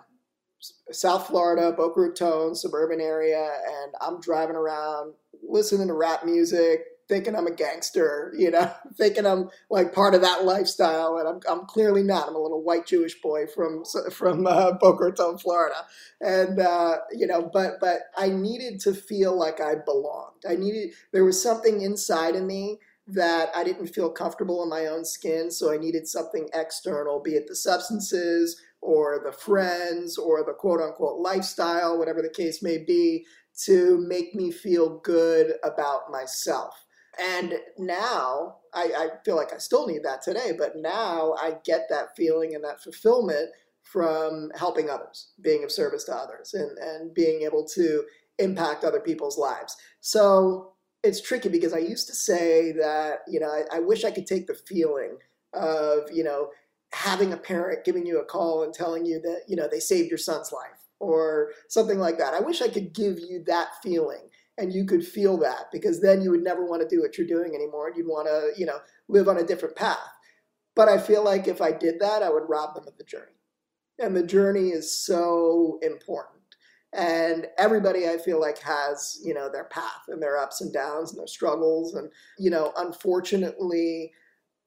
South 0.92 1.28
Florida, 1.28 1.72
Boca 1.72 2.00
Raton, 2.00 2.56
suburban 2.56 3.02
area, 3.02 3.50
and 3.66 3.94
I'm 4.00 4.22
driving 4.22 4.56
around 4.56 5.14
listening 5.42 5.88
to 5.88 5.94
rap 5.94 6.24
music, 6.24 6.82
thinking 7.12 7.36
I'm 7.36 7.48
a 7.48 7.52
gangster, 7.52 8.34
you 8.38 8.52
know, 8.52 8.72
thinking 8.96 9.26
I'm 9.26 9.50
like 9.70 9.94
part 9.94 10.16
of 10.16 10.22
that 10.22 10.46
lifestyle, 10.46 11.18
and 11.18 11.28
I'm, 11.28 11.40
I'm 11.50 11.66
clearly 11.66 12.04
not. 12.04 12.30
I'm 12.30 12.36
a 12.36 12.42
little 12.42 12.64
white 12.64 12.86
Jewish 12.86 13.20
boy 13.22 13.48
from 13.48 13.84
from 14.12 14.48
uh, 14.48 14.74
Boca 14.74 15.06
Raton, 15.06 15.38
Florida, 15.38 15.86
and 16.22 16.60
uh, 16.60 16.98
you 17.12 17.28
know, 17.28 17.50
but 17.52 17.80
but 17.82 18.04
I 18.16 18.30
needed 18.30 18.80
to 18.82 18.94
feel 18.94 19.38
like 19.38 19.60
I 19.60 19.76
belonged. 19.76 20.44
I 20.48 20.56
needed 20.56 20.94
there 21.12 21.26
was 21.26 21.42
something 21.42 21.82
inside 21.82 22.36
of 22.36 22.44
me 22.44 22.80
that 23.08 23.50
I 23.56 23.64
didn't 23.64 23.88
feel 23.88 24.10
comfortable 24.10 24.64
in 24.64 24.70
my 24.70 24.88
own 24.88 25.04
skin, 25.04 25.52
so 25.52 25.74
I 25.74 25.78
needed 25.78 26.08
something 26.08 26.48
external, 26.54 27.22
be 27.22 27.32
it 27.32 27.48
the 27.48 27.56
substances 27.56 28.62
or 28.82 29.22
the 29.24 29.32
friends 29.32 30.18
or 30.18 30.44
the 30.44 30.54
quote 30.54 30.82
unquote 30.82 31.20
lifestyle, 31.20 31.98
whatever 31.98 32.22
the 32.22 32.30
case 32.30 32.64
may 32.64 32.78
be, 32.78 33.26
to 33.66 34.04
make 34.08 34.34
me 34.34 34.52
feel 34.52 35.00
good 35.00 35.54
about 35.64 36.12
myself. 36.12 36.86
And 37.20 37.56
now 37.78 38.58
I, 38.74 38.84
I 38.84 39.10
feel 39.26 39.36
like 39.36 39.54
I 39.54 39.58
still 39.58 39.88
need 39.88 40.04
that 40.04 40.22
today, 40.22 40.52
but 40.58 40.78
now 40.78 41.34
I 41.42 41.56
get 41.66 41.88
that 41.90 42.16
feeling 42.16 42.56
and 42.56 42.64
that 42.64 42.82
fulfillment 42.82 43.50
from 43.84 44.52
helping 44.56 44.90
others, 44.90 45.34
being 45.42 45.64
of 45.64 45.72
service 45.72 46.06
to 46.06 46.16
others, 46.16 46.54
and, 46.54 46.78
and 46.78 47.14
being 47.14 47.42
able 47.42 47.68
to 47.76 48.04
impact 48.40 48.84
other 48.84 49.02
people's 49.02 49.38
lives. 49.38 49.76
So 50.00 50.71
it's 51.04 51.22
tricky 51.22 51.50
because 51.50 51.74
I 51.74 51.80
used 51.80 52.08
to 52.08 52.16
say 52.16 52.72
that, 52.74 53.20
you 53.28 53.40
know, 53.40 53.48
I, 53.48 53.78
I, 53.78 53.80
wish 53.80 54.04
I 54.04 54.12
could 54.12 54.28
take 54.28 54.48
the 54.48 54.54
feeling 54.54 55.18
of, 55.54 56.12
you 56.12 56.24
know, 56.24 56.50
having 56.94 57.34
a 57.34 57.38
parent 57.38 57.86
giving 57.86 58.06
you 58.06 58.20
a 58.20 58.26
call 58.26 58.64
and 58.64 58.74
telling 58.74 59.06
you 59.06 59.20
that, 59.22 59.44
you 59.48 59.56
know, 59.56 59.68
they 59.70 59.80
saved 59.80 60.10
your 60.10 60.18
son's 60.18 60.52
life 60.52 60.80
or 61.00 61.52
something 61.70 61.98
like 61.98 62.18
that. 62.20 62.34
I 62.34 62.40
wish 62.40 62.62
I 62.62 62.68
could 62.68 62.94
give 62.94 63.20
you 63.20 63.44
that 63.48 63.70
feeling 63.82 64.30
and 64.58 64.74
you 64.74 64.86
could 64.86 65.06
feel 65.06 65.38
that 65.38 65.72
because 65.72 66.02
then 66.02 66.22
you 66.22 66.30
would 66.32 66.44
never 66.44 66.66
want 66.66 66.82
to 66.82 66.96
do 66.96 67.02
what 67.02 67.18
you're 67.18 67.26
doing 67.26 67.56
anymore 67.56 67.88
and 67.88 67.98
you'd 67.98 68.08
want 68.08 68.28
to, 68.28 68.52
you 68.60 68.66
know, 68.66 68.80
live 69.08 69.28
on 69.28 69.38
a 69.38 69.44
different 69.44 69.76
path. 69.76 69.98
But 70.76 70.88
I 70.88 71.00
feel 71.00 71.24
like 71.24 71.48
if 71.48 71.62
I 71.62 71.72
did 71.72 72.00
that, 72.00 72.22
I 72.22 72.30
would 72.30 72.48
rob 72.48 72.76
them 72.76 72.88
of 72.88 72.98
the 72.98 73.04
journey. 73.04 73.32
And 74.00 74.16
the 74.16 74.24
journey 74.24 74.70
is 74.70 74.92
so 74.92 75.80
important 75.82 76.41
and 76.94 77.48
everybody 77.58 78.08
i 78.08 78.18
feel 78.18 78.40
like 78.40 78.60
has 78.60 79.20
you 79.24 79.34
know 79.34 79.50
their 79.50 79.64
path 79.66 80.04
and 80.10 80.22
their 80.22 80.38
ups 80.38 80.62
and 80.62 80.74
downs 80.74 81.12
and 81.12 81.20
their 81.20 81.28
struggles. 81.28 81.96
And 81.96 82.12
you 82.38 82.50
know 82.50 82.74
unfortunately 82.78 84.12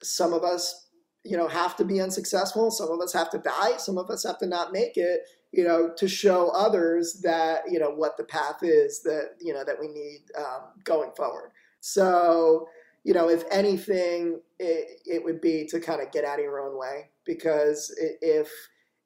some 0.01 0.33
of 0.33 0.43
us 0.43 0.89
you 1.23 1.37
know 1.37 1.47
have 1.47 1.75
to 1.77 1.85
be 1.85 2.01
unsuccessful. 2.01 2.71
Some 2.71 2.91
of 2.91 2.99
us 2.99 3.13
have 3.13 3.29
to 3.31 3.37
die. 3.39 3.77
Some 3.77 3.97
of 3.97 4.09
us 4.09 4.23
have 4.23 4.37
to 4.39 4.47
not 4.47 4.71
make 4.71 4.97
it 4.97 5.21
you 5.51 5.63
know 5.63 5.91
to 5.97 6.07
show 6.07 6.49
others 6.49 7.21
that 7.23 7.63
you 7.69 7.79
know 7.79 7.89
what 7.91 8.17
the 8.17 8.23
path 8.23 8.59
is 8.61 9.01
that 9.03 9.35
you 9.39 9.53
know 9.53 9.63
that 9.63 9.79
we 9.79 9.87
need 9.87 10.25
um, 10.37 10.71
going 10.83 11.11
forward. 11.15 11.51
So 11.79 12.67
you 13.03 13.13
know 13.13 13.29
if 13.29 13.43
anything 13.51 14.41
it, 14.59 15.01
it 15.05 15.23
would 15.23 15.41
be 15.41 15.65
to 15.67 15.79
kind 15.79 16.01
of 16.01 16.11
get 16.11 16.25
out 16.25 16.39
of 16.39 16.45
your 16.45 16.59
own 16.59 16.77
way. 16.77 17.09
Because 17.25 17.93
if 18.21 18.49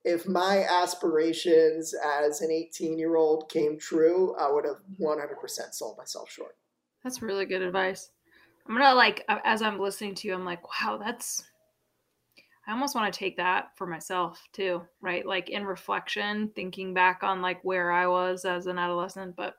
if 0.06 0.28
my 0.28 0.64
aspirations 0.64 1.94
as 2.24 2.42
an 2.42 2.52
18 2.52 2.98
year 2.98 3.16
old 3.16 3.50
came 3.50 3.78
true, 3.78 4.36
I 4.36 4.52
would 4.52 4.66
have 4.66 4.78
100% 5.00 5.74
sold 5.74 5.98
myself 5.98 6.30
short. 6.30 6.56
That's 7.04 7.22
really 7.22 7.46
good 7.46 7.62
advice. 7.62 8.12
I'm 8.68 8.78
gonna 8.78 8.94
like 8.94 9.26
as 9.46 9.62
I'm 9.62 9.80
listening 9.80 10.16
to 10.16 10.28
you, 10.28 10.34
I'm 10.34 10.46
like, 10.46 10.62
wow, 10.64 10.98
that's. 10.98 11.44
I 12.68 12.72
almost 12.72 12.94
want 12.94 13.12
to 13.12 13.18
take 13.18 13.36
that 13.38 13.72
for 13.76 13.88
myself 13.88 14.48
too, 14.54 14.84
right? 15.02 15.26
Like 15.26 15.50
in 15.50 15.66
reflection, 15.66 16.52
thinking 16.56 16.94
back 16.94 17.24
on 17.24 17.42
like 17.42 17.64
where 17.64 17.92
I 17.92 18.06
was 18.06 18.46
as 18.46 18.68
an 18.68 18.78
adolescent, 18.78 19.36
but 19.36 19.56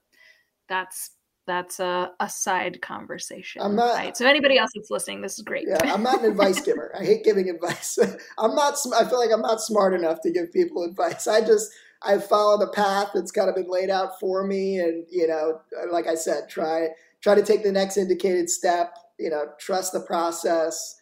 that's 0.68 1.16
that's 1.50 1.80
a, 1.80 2.12
a 2.20 2.28
side 2.28 2.80
conversation. 2.80 3.60
I'm 3.60 3.74
not, 3.74 3.94
right? 3.96 4.16
So 4.16 4.24
anybody 4.24 4.56
else 4.56 4.70
that's 4.72 4.88
listening, 4.88 5.20
this 5.20 5.36
is 5.36 5.44
great. 5.44 5.66
Yeah, 5.68 5.92
I'm 5.92 6.04
not 6.04 6.20
an 6.20 6.30
advice 6.30 6.60
giver. 6.60 6.94
I 6.96 7.04
hate 7.04 7.24
giving 7.24 7.50
advice. 7.50 7.98
I'm 8.38 8.54
not. 8.54 8.76
I 8.96 9.04
feel 9.04 9.18
like 9.18 9.30
I'm 9.32 9.42
not 9.42 9.60
smart 9.60 9.92
enough 9.92 10.20
to 10.22 10.30
give 10.30 10.52
people 10.52 10.84
advice. 10.84 11.26
I 11.26 11.40
just 11.40 11.72
I've 12.02 12.24
followed 12.24 12.62
a 12.62 12.70
path 12.70 13.08
that's 13.12 13.32
kind 13.32 13.48
of 13.48 13.56
been 13.56 13.68
laid 13.68 13.90
out 13.90 14.20
for 14.20 14.46
me, 14.46 14.78
and 14.78 15.04
you 15.10 15.26
know, 15.26 15.60
like 15.90 16.06
I 16.06 16.14
said, 16.14 16.48
try 16.48 16.88
try 17.20 17.34
to 17.34 17.42
take 17.42 17.64
the 17.64 17.72
next 17.72 17.96
indicated 17.96 18.48
step. 18.48 18.96
You 19.18 19.30
know, 19.30 19.46
trust 19.58 19.92
the 19.92 20.00
process, 20.00 21.00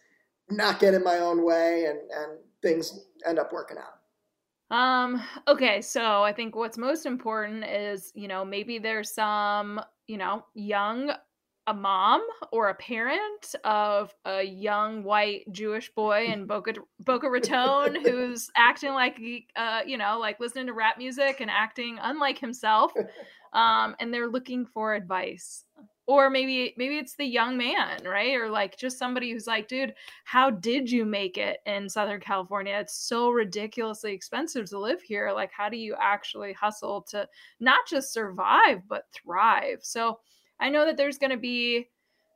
not 0.49 0.79
get 0.79 0.95
in 0.95 1.03
my 1.03 1.19
own 1.19 1.45
way, 1.45 1.85
and 1.85 1.99
and 1.99 2.39
things 2.63 2.99
end 3.23 3.37
up 3.37 3.53
working 3.53 3.77
out. 3.77 3.98
Um, 4.71 5.21
okay, 5.47 5.81
so 5.81 6.23
I 6.23 6.31
think 6.31 6.55
what's 6.55 6.77
most 6.77 7.05
important 7.05 7.63
is, 7.63 8.11
you 8.13 8.27
know, 8.27 8.45
maybe 8.45 8.77
there's 8.77 9.11
some, 9.11 9.81
you 10.07 10.17
know, 10.17 10.45
young 10.53 11.11
a 11.67 11.73
mom 11.73 12.25
or 12.51 12.69
a 12.69 12.73
parent 12.75 13.53
of 13.63 14.11
a 14.25 14.41
young 14.41 15.03
white 15.03 15.43
Jewish 15.51 15.93
boy 15.93 16.25
in 16.25 16.47
Boca 16.47 16.73
Boca 17.01 17.29
Raton 17.29 18.03
who's 18.03 18.49
acting 18.57 18.93
like 18.93 19.19
uh, 19.55 19.81
you 19.85 19.95
know, 19.95 20.17
like 20.19 20.39
listening 20.39 20.65
to 20.65 20.73
rap 20.73 20.97
music 20.97 21.41
and 21.41 21.49
acting 21.49 21.99
unlike 22.01 22.39
himself. 22.39 22.91
Um, 23.51 23.95
and 23.99 24.13
they're 24.13 24.27
looking 24.27 24.63
for 24.63 24.93
advice 24.93 25.65
or 26.09 26.27
maybe 26.27 26.73
maybe 26.75 26.97
it's 26.97 27.13
the 27.13 27.23
young 27.23 27.55
man 27.55 27.99
right? 28.03 28.33
Or 28.33 28.49
like 28.49 28.75
just 28.75 28.97
somebody 28.97 29.31
who's 29.31 29.45
like 29.45 29.67
dude 29.67 29.93
how 30.25 30.49
did 30.49 30.89
you 30.89 31.05
make 31.05 31.37
it 31.37 31.59
in 31.67 31.87
southern 31.87 32.19
california? 32.19 32.79
It's 32.79 32.95
so 32.95 33.29
ridiculously 33.29 34.11
expensive 34.11 34.67
to 34.71 34.79
live 34.79 35.03
here. 35.03 35.31
Like 35.31 35.51
how 35.55 35.69
do 35.69 35.77
you 35.77 35.95
actually 36.01 36.51
hustle 36.53 37.03
to 37.11 37.27
not 37.59 37.81
just 37.87 38.11
survive 38.11 38.81
but 38.89 39.03
thrive? 39.13 39.79
So 39.83 40.19
i 40.59 40.67
know 40.67 40.83
that 40.83 40.97
there's 40.97 41.19
going 41.19 41.29
to 41.29 41.37
be 41.37 41.87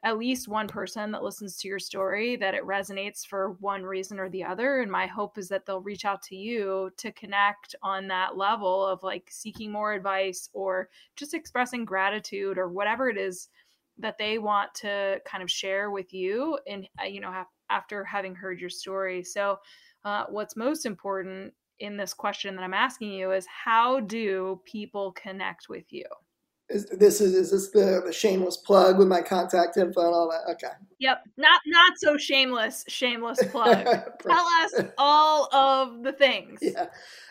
at 0.04 0.18
least 0.18 0.50
one 0.50 0.68
person 0.68 1.12
that 1.12 1.24
listens 1.24 1.58
to 1.58 1.68
your 1.68 1.80
story 1.80 2.36
that 2.36 2.54
it 2.54 2.66
resonates 2.66 3.26
for 3.26 3.56
one 3.60 3.84
reason 3.84 4.20
or 4.20 4.30
the 4.30 4.44
other 4.44 4.82
and 4.82 4.92
my 4.92 5.08
hope 5.08 5.38
is 5.38 5.48
that 5.48 5.66
they'll 5.66 5.82
reach 5.82 6.06
out 6.06 6.22
to 6.22 6.36
you 6.36 6.92
to 6.98 7.12
connect 7.14 7.74
on 7.82 8.08
that 8.08 8.38
level 8.38 8.86
of 8.86 9.02
like 9.02 9.28
seeking 9.32 9.72
more 9.72 9.94
advice 9.94 10.50
or 10.54 10.90
just 11.16 11.34
expressing 11.34 11.86
gratitude 11.86 12.58
or 12.58 12.68
whatever 12.68 13.10
it 13.10 13.18
is 13.18 13.50
that 14.00 14.18
they 14.18 14.38
want 14.38 14.74
to 14.76 15.22
kind 15.26 15.44
of 15.44 15.50
share 15.50 15.92
with 15.92 16.14
you 16.14 16.58
and 16.68 16.88
uh, 17.02 17.06
you 17.06 17.22
know 17.22 17.44
after 17.70 18.04
having 18.04 18.36
heard 18.36 18.60
your 18.60 18.70
story. 18.70 19.24
So 19.24 19.58
uh, 20.06 20.26
what's 20.30 20.56
most 20.56 20.86
important 20.86 21.54
in 21.80 21.98
this 21.98 22.14
question 22.14 22.56
that 22.56 22.62
i'm 22.62 22.74
asking 22.74 23.12
you 23.12 23.32
is 23.32 23.46
how 23.48 24.00
do 24.00 24.62
people 24.66 25.12
connect 25.14 25.70
with 25.70 25.92
you 25.92 26.06
is 26.70 26.86
this 26.88 27.22
is 27.22 27.36
is 27.36 27.52
this 27.52 27.70
the, 27.72 28.02
the 28.06 28.14
shameless 28.14 28.58
plug 28.58 28.98
with 28.98 29.08
my 29.08 29.22
contact 29.22 29.78
info 29.78 30.02
and 30.02 30.14
all 30.14 30.28
that? 30.30 30.52
Okay. 30.54 30.74
Yep. 31.00 31.24
Not 31.38 31.62
not 31.68 31.94
so 31.98 32.18
shameless, 32.18 32.84
shameless 32.88 33.40
plug. 33.52 33.84
Tell 33.84 34.48
us 34.62 34.74
all 34.98 35.54
of 35.54 36.02
the 36.04 36.14
things. 36.14 36.60
Yeah. 36.62 36.88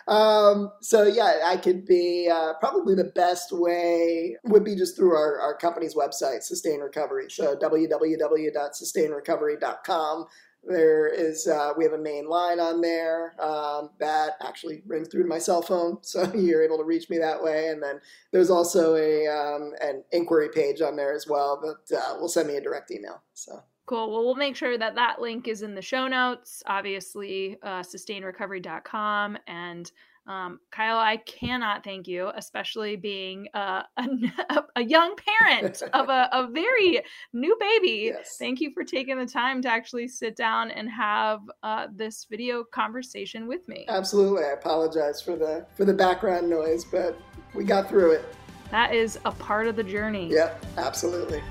Um, 0.09 0.73
so 0.81 1.05
yeah, 1.05 1.41
I 1.45 1.57
could 1.57 1.87
be 1.87 2.29
uh, 2.33 2.55
probably 2.61 2.95
the 2.95 3.13
best 3.15 3.53
way 3.53 4.37
would 4.45 4.65
be 4.65 4.77
just 4.77 4.97
through 4.97 5.17
our, 5.17 5.41
our 5.41 5.57
company's 5.57 5.95
website, 5.95 6.43
Sustain 6.43 6.81
Recovery. 6.81 7.31
So 7.31 7.57
www.sustainrecovery.com 7.57 10.27
there 10.65 11.09
is 11.09 11.49
uh, 11.49 11.73
we 11.77 11.85
have 11.85 11.93
a 11.93 11.99
main 11.99 12.29
line 12.29 12.61
on 12.61 12.81
there 12.81 13.35
um, 13.41 13.91
that 13.99 14.33
actually 14.41 14.83
rings 14.87 15.09
through 15.09 15.23
to 15.23 15.29
my 15.29 15.39
cell 15.39 15.63
phone, 15.63 15.99
so 16.03 16.33
you're 16.35 16.63
able 16.63 16.79
to 16.79 16.85
reach 16.85 17.11
me 17.11 17.19
that 17.19 17.43
way. 17.43 17.69
And 17.69 17.83
then 17.83 18.01
there's 18.33 18.51
also 18.51 18.97
a 18.97 19.27
um, 19.27 19.73
an 19.81 20.05
inquiry 20.13 20.49
page 20.55 20.81
on 20.81 20.97
there 20.97 21.13
as 21.13 21.27
well 21.27 21.61
that 21.61 21.99
uh, 21.99 22.17
will 22.21 22.29
send 22.29 22.49
me 22.49 22.57
a 22.57 22.61
direct 22.61 22.91
email. 22.91 23.23
So. 23.35 23.63
Cool. 23.87 24.13
Well, 24.13 24.25
we'll 24.25 24.37
make 24.37 24.55
sure 24.55 24.79
that 24.79 24.95
that 24.95 25.21
link 25.21 25.49
is 25.49 25.63
in 25.63 25.75
the 25.75 25.83
show 25.83 26.07
notes. 26.07 26.63
Obviously, 26.67 27.59
uh, 27.65 27.81
sustainrecovery.com 27.81 29.37
and 29.49 29.91
um, 30.27 30.61
Kyle, 30.71 30.99
I 30.99 31.17
cannot 31.17 31.83
thank 31.83 32.07
you, 32.07 32.31
especially 32.37 32.95
being 32.95 33.49
uh, 33.55 33.83
a, 33.97 34.63
a, 34.77 34.83
young 34.83 35.17
parent 35.17 35.83
of 35.93 36.09
a, 36.09 36.29
a, 36.33 36.47
very 36.53 37.03
new 37.33 37.57
baby. 37.59 38.13
Yes. 38.15 38.37
Thank 38.39 38.61
you 38.61 38.71
for 38.73 38.85
taking 38.85 39.19
the 39.19 39.27
time 39.27 39.61
to 39.63 39.69
actually 39.69 40.07
sit 40.07 40.37
down 40.37 40.71
and 40.71 40.89
have 40.89 41.41
uh, 41.65 41.89
this 41.93 42.27
video 42.31 42.63
conversation 42.63 43.49
with 43.49 43.67
me. 43.67 43.85
Absolutely. 43.89 44.45
I 44.45 44.51
apologize 44.51 45.21
for 45.21 45.35
the 45.35 45.67
for 45.75 45.85
the 45.85 45.95
background 45.95 46.49
noise, 46.49 46.85
but 46.85 47.19
we 47.55 47.65
got 47.65 47.89
through 47.89 48.13
it. 48.13 48.25
That 48.71 48.95
is 48.95 49.19
a 49.25 49.33
part 49.33 49.67
of 49.67 49.75
the 49.75 49.85
journey. 49.85 50.29
Yep, 50.31 50.65
absolutely. 50.77 51.43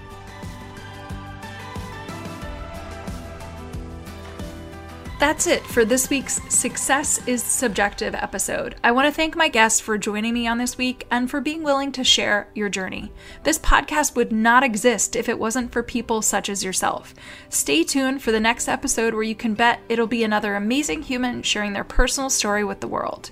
That's 5.22 5.46
it 5.46 5.64
for 5.68 5.86
this 5.86 6.10
week's 6.10 6.42
Success 6.52 7.22
is 7.28 7.44
Subjective 7.44 8.16
episode. 8.16 8.74
I 8.84 8.92
want 8.92 9.08
to 9.08 9.14
thank 9.14 9.36
my 9.36 9.50
guests 9.50 9.80
for 9.80 9.96
joining 9.96 10.34
me 10.34 10.48
on 10.48 10.58
this 10.58 10.80
week 10.80 11.06
and 11.12 11.30
for 11.30 11.40
being 11.40 11.62
willing 11.62 11.92
to 11.92 12.04
share 12.04 12.50
your 12.56 12.70
journey. 12.70 13.12
This 13.44 13.60
podcast 13.60 14.16
would 14.16 14.32
not 14.32 14.64
exist 14.64 15.16
if 15.16 15.30
it 15.30 15.38
wasn't 15.38 15.72
for 15.72 15.84
people 15.84 16.24
such 16.24 16.50
as 16.50 16.64
yourself. 16.64 17.14
Stay 17.50 17.84
tuned 17.84 18.24
for 18.24 18.32
the 18.32 18.40
next 18.40 18.68
episode 18.68 19.14
where 19.14 19.22
you 19.22 19.36
can 19.36 19.54
bet 19.54 19.82
it'll 19.90 20.08
be 20.08 20.24
another 20.24 20.56
amazing 20.56 21.04
human 21.04 21.44
sharing 21.44 21.74
their 21.74 21.84
personal 21.84 22.32
story 22.32 22.64
with 22.64 22.80
the 22.80 22.88
world 22.88 23.30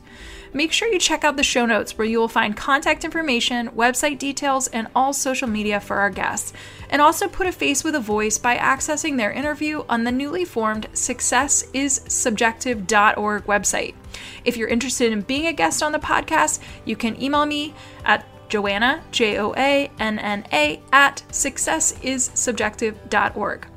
make 0.54 0.72
sure 0.72 0.88
you 0.88 1.00
check 1.00 1.24
out 1.24 1.38
the 1.38 1.44
show 1.44 1.66
notes 1.66 1.98
where 1.98 2.08
you 2.08 2.20
will 2.20 2.28
find 2.28 2.58
contact 2.58 3.04
information, 3.04 3.70
website 3.70 4.20
details, 4.20 4.68
and 4.68 4.88
all 4.96 5.14
social 5.14 5.48
media 5.48 5.80
for 5.80 5.98
our 5.98 6.10
guests. 6.10 6.52
And 6.90 7.02
also 7.02 7.28
put 7.28 7.48
a 7.48 7.52
face 7.52 7.84
with 7.84 7.96
a 7.96 8.00
voice 8.00 8.38
by 8.38 8.58
accessing 8.58 9.18
their 9.18 9.32
interview 9.32 9.84
on 9.90 10.04
the 10.04 10.12
newly 10.12 10.46
formed 10.46 10.88
successissubjective.org 10.94 13.46
website. 13.46 13.96
If 14.44 14.58
you're 14.58 14.68
interested 14.68 15.12
in 15.12 15.22
being 15.22 15.48
a 15.48 15.54
guest 15.54 15.82
on 15.84 15.92
the 15.92 16.00
podcast, 16.00 16.60
you 16.86 16.96
can 16.96 17.22
email 17.22 17.46
me 17.46 17.76
at 18.06 18.26
Joanna, 18.50 19.04
J 19.12 19.38
O 19.40 19.54
A 19.56 19.92
N 20.00 20.18
N 20.20 20.46
A, 20.52 20.82
at 20.92 21.24
successissubjective.org. 21.30 23.68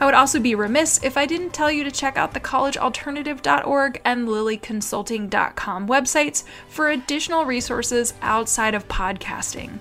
I 0.00 0.06
would 0.06 0.14
also 0.14 0.40
be 0.40 0.54
remiss 0.54 1.02
if 1.02 1.16
I 1.16 1.26
didn't 1.26 1.54
tell 1.54 1.70
you 1.70 1.84
to 1.84 1.90
check 1.90 2.16
out 2.16 2.32
the 2.32 2.40
collegealternative.org 2.40 4.00
and 4.04 4.28
lilyconsulting.com 4.28 5.88
websites 5.88 6.44
for 6.68 6.90
additional 6.90 7.44
resources 7.44 8.14
outside 8.22 8.74
of 8.74 8.88
podcasting. 8.88 9.78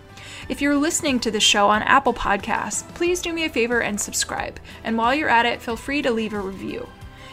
If 0.49 0.62
you're 0.62 0.76
listening 0.76 1.19
to 1.21 1.32
the 1.32 1.39
show 1.39 1.69
on 1.69 1.84
Apple 1.84 2.13
Podcasts, 2.13 2.88
please 2.95 3.21
do 3.21 3.34
me 3.34 3.45
a 3.45 3.49
favor 3.49 3.82
and 3.82 3.99
subscribe. 3.99 4.60
And 4.84 4.97
while 4.97 5.15
you're 5.15 5.30
at 5.30 5.45
it, 5.45 5.62
feel 5.62 5.78
free 5.78 6.02
to 6.02 6.12
leave 6.12 6.34
a 6.34 6.39
review. 6.39 6.88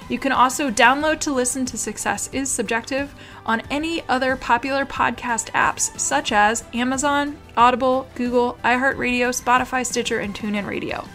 You 0.09 0.19
can 0.19 0.33
also 0.33 0.71
download 0.73 1.21
to 1.21 1.33
listen 1.33 1.65
to 1.67 1.79
Success 1.79 2.29
is 2.33 2.51
Subjective 2.51 3.15
on 3.47 3.63
any 3.71 4.03
other 4.09 4.35
popular 4.35 4.85
podcast 4.85 5.51
apps 5.51 5.97
such 5.99 6.33
as 6.33 6.65
Amazon, 6.75 7.39
Audible, 7.57 8.09
Google, 8.17 8.59
iHeartRadio, 8.65 9.31
Spotify, 9.31 9.87
Stitcher, 9.87 10.19
and 10.19 10.35
TuneIn 10.35 10.67
Radio. 10.67 11.07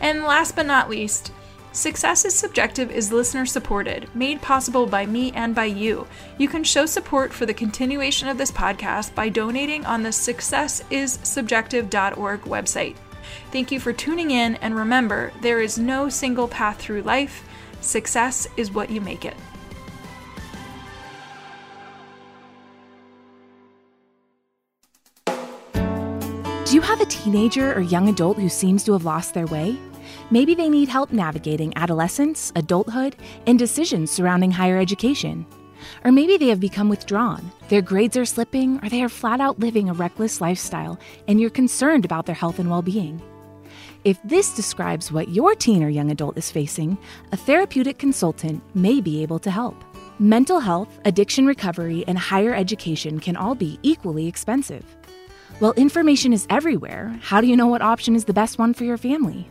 And 0.00 0.24
last 0.24 0.56
but 0.56 0.66
not 0.66 0.90
least, 0.90 1.30
Success 1.72 2.24
is 2.24 2.34
Subjective 2.34 2.90
is 2.90 3.12
listener 3.12 3.46
supported, 3.46 4.12
made 4.14 4.42
possible 4.42 4.86
by 4.86 5.06
me 5.06 5.30
and 5.32 5.54
by 5.54 5.66
you. 5.66 6.08
You 6.36 6.48
can 6.48 6.64
show 6.64 6.84
support 6.86 7.32
for 7.32 7.46
the 7.46 7.54
continuation 7.54 8.26
of 8.28 8.36
this 8.38 8.50
podcast 8.50 9.14
by 9.14 9.28
donating 9.28 9.86
on 9.86 10.02
the 10.02 10.08
successissubjective.org 10.08 12.40
website. 12.42 12.96
Thank 13.52 13.70
you 13.70 13.78
for 13.78 13.92
tuning 13.92 14.30
in, 14.30 14.54
and 14.56 14.74
remember, 14.74 15.32
there 15.40 15.60
is 15.60 15.78
no 15.78 16.08
single 16.08 16.48
path 16.48 16.80
through 16.80 17.02
life. 17.02 17.44
Success 17.80 18.48
is 18.56 18.72
what 18.72 18.90
you 18.90 19.00
make 19.00 19.24
it. 19.24 19.36
Do 26.68 26.74
you 26.74 26.82
have 26.82 27.00
a 27.00 27.06
teenager 27.06 27.72
or 27.72 27.80
young 27.80 28.10
adult 28.10 28.36
who 28.36 28.50
seems 28.50 28.84
to 28.84 28.92
have 28.92 29.06
lost 29.06 29.32
their 29.32 29.46
way? 29.46 29.74
Maybe 30.30 30.54
they 30.54 30.68
need 30.68 30.90
help 30.90 31.12
navigating 31.12 31.72
adolescence, 31.76 32.52
adulthood, 32.56 33.16
and 33.46 33.58
decisions 33.58 34.10
surrounding 34.10 34.50
higher 34.50 34.76
education. 34.76 35.46
Or 36.04 36.12
maybe 36.12 36.36
they 36.36 36.48
have 36.48 36.60
become 36.60 36.90
withdrawn, 36.90 37.50
their 37.70 37.80
grades 37.80 38.18
are 38.18 38.26
slipping, 38.26 38.84
or 38.84 38.90
they 38.90 39.02
are 39.02 39.08
flat 39.08 39.40
out 39.40 39.58
living 39.58 39.88
a 39.88 39.94
reckless 39.94 40.42
lifestyle, 40.42 41.00
and 41.26 41.40
you're 41.40 41.48
concerned 41.48 42.04
about 42.04 42.26
their 42.26 42.34
health 42.34 42.58
and 42.58 42.68
well 42.68 42.82
being. 42.82 43.22
If 44.04 44.18
this 44.22 44.54
describes 44.54 45.10
what 45.10 45.30
your 45.30 45.54
teen 45.54 45.82
or 45.82 45.88
young 45.88 46.10
adult 46.10 46.36
is 46.36 46.50
facing, 46.50 46.98
a 47.32 47.36
therapeutic 47.38 47.96
consultant 47.96 48.62
may 48.74 49.00
be 49.00 49.22
able 49.22 49.38
to 49.38 49.50
help. 49.50 49.82
Mental 50.18 50.60
health, 50.60 51.00
addiction 51.06 51.46
recovery, 51.46 52.04
and 52.06 52.18
higher 52.18 52.54
education 52.54 53.20
can 53.20 53.38
all 53.38 53.54
be 53.54 53.78
equally 53.82 54.26
expensive. 54.26 54.97
Well, 55.60 55.72
information 55.72 56.32
is 56.32 56.46
everywhere. 56.50 57.18
How 57.20 57.40
do 57.40 57.48
you 57.48 57.56
know 57.56 57.66
what 57.66 57.82
option 57.82 58.14
is 58.14 58.26
the 58.26 58.32
best 58.32 58.60
one 58.60 58.72
for 58.72 58.84
your 58.84 58.96
family? 58.96 59.50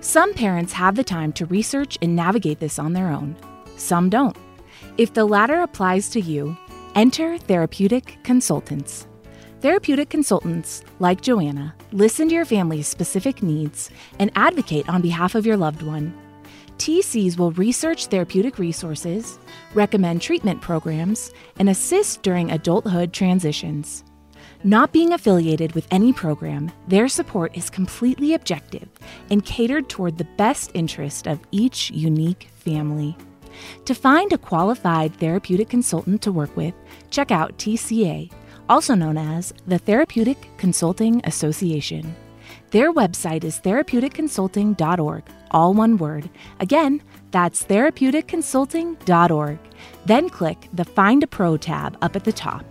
Some 0.00 0.32
parents 0.32 0.72
have 0.72 0.94
the 0.94 1.02
time 1.02 1.32
to 1.32 1.46
research 1.46 1.98
and 2.00 2.14
navigate 2.14 2.60
this 2.60 2.78
on 2.78 2.92
their 2.92 3.08
own. 3.08 3.34
Some 3.76 4.08
don't. 4.08 4.36
If 4.98 5.14
the 5.14 5.24
latter 5.24 5.60
applies 5.60 6.10
to 6.10 6.20
you, 6.20 6.56
enter 6.94 7.38
Therapeutic 7.38 8.18
Consultants. 8.22 9.08
Therapeutic 9.60 10.10
consultants, 10.10 10.84
like 11.00 11.22
Joanna, 11.22 11.74
listen 11.90 12.28
to 12.28 12.36
your 12.36 12.44
family's 12.44 12.86
specific 12.86 13.42
needs 13.42 13.90
and 14.20 14.30
advocate 14.36 14.88
on 14.88 15.02
behalf 15.02 15.34
of 15.34 15.44
your 15.44 15.56
loved 15.56 15.82
one. 15.82 16.16
TCs 16.78 17.36
will 17.36 17.50
research 17.50 18.06
therapeutic 18.06 18.60
resources, 18.60 19.40
recommend 19.74 20.22
treatment 20.22 20.60
programs, 20.60 21.32
and 21.58 21.68
assist 21.68 22.22
during 22.22 22.52
adulthood 22.52 23.12
transitions. 23.12 24.04
Not 24.64 24.92
being 24.92 25.12
affiliated 25.12 25.72
with 25.72 25.86
any 25.92 26.12
program, 26.12 26.72
their 26.88 27.06
support 27.08 27.56
is 27.56 27.70
completely 27.70 28.34
objective 28.34 28.88
and 29.30 29.44
catered 29.44 29.88
toward 29.88 30.18
the 30.18 30.26
best 30.36 30.72
interest 30.74 31.28
of 31.28 31.38
each 31.52 31.92
unique 31.92 32.48
family. 32.56 33.16
To 33.84 33.94
find 33.94 34.32
a 34.32 34.38
qualified 34.38 35.14
therapeutic 35.14 35.68
consultant 35.68 36.22
to 36.22 36.32
work 36.32 36.56
with, 36.56 36.74
check 37.10 37.30
out 37.30 37.56
TCA, 37.58 38.32
also 38.68 38.94
known 38.94 39.16
as 39.16 39.54
the 39.68 39.78
Therapeutic 39.78 40.48
Consulting 40.58 41.20
Association. 41.24 42.16
Their 42.70 42.92
website 42.92 43.44
is 43.44 43.60
therapeuticconsulting.org, 43.60 45.22
all 45.52 45.72
one 45.72 45.96
word. 45.98 46.28
Again, 46.58 47.00
that's 47.30 47.62
therapeuticconsulting.org. 47.62 49.58
Then 50.04 50.28
click 50.28 50.68
the 50.72 50.84
Find 50.84 51.22
a 51.22 51.26
Pro 51.28 51.56
tab 51.56 51.96
up 52.02 52.16
at 52.16 52.24
the 52.24 52.32
top. 52.32 52.64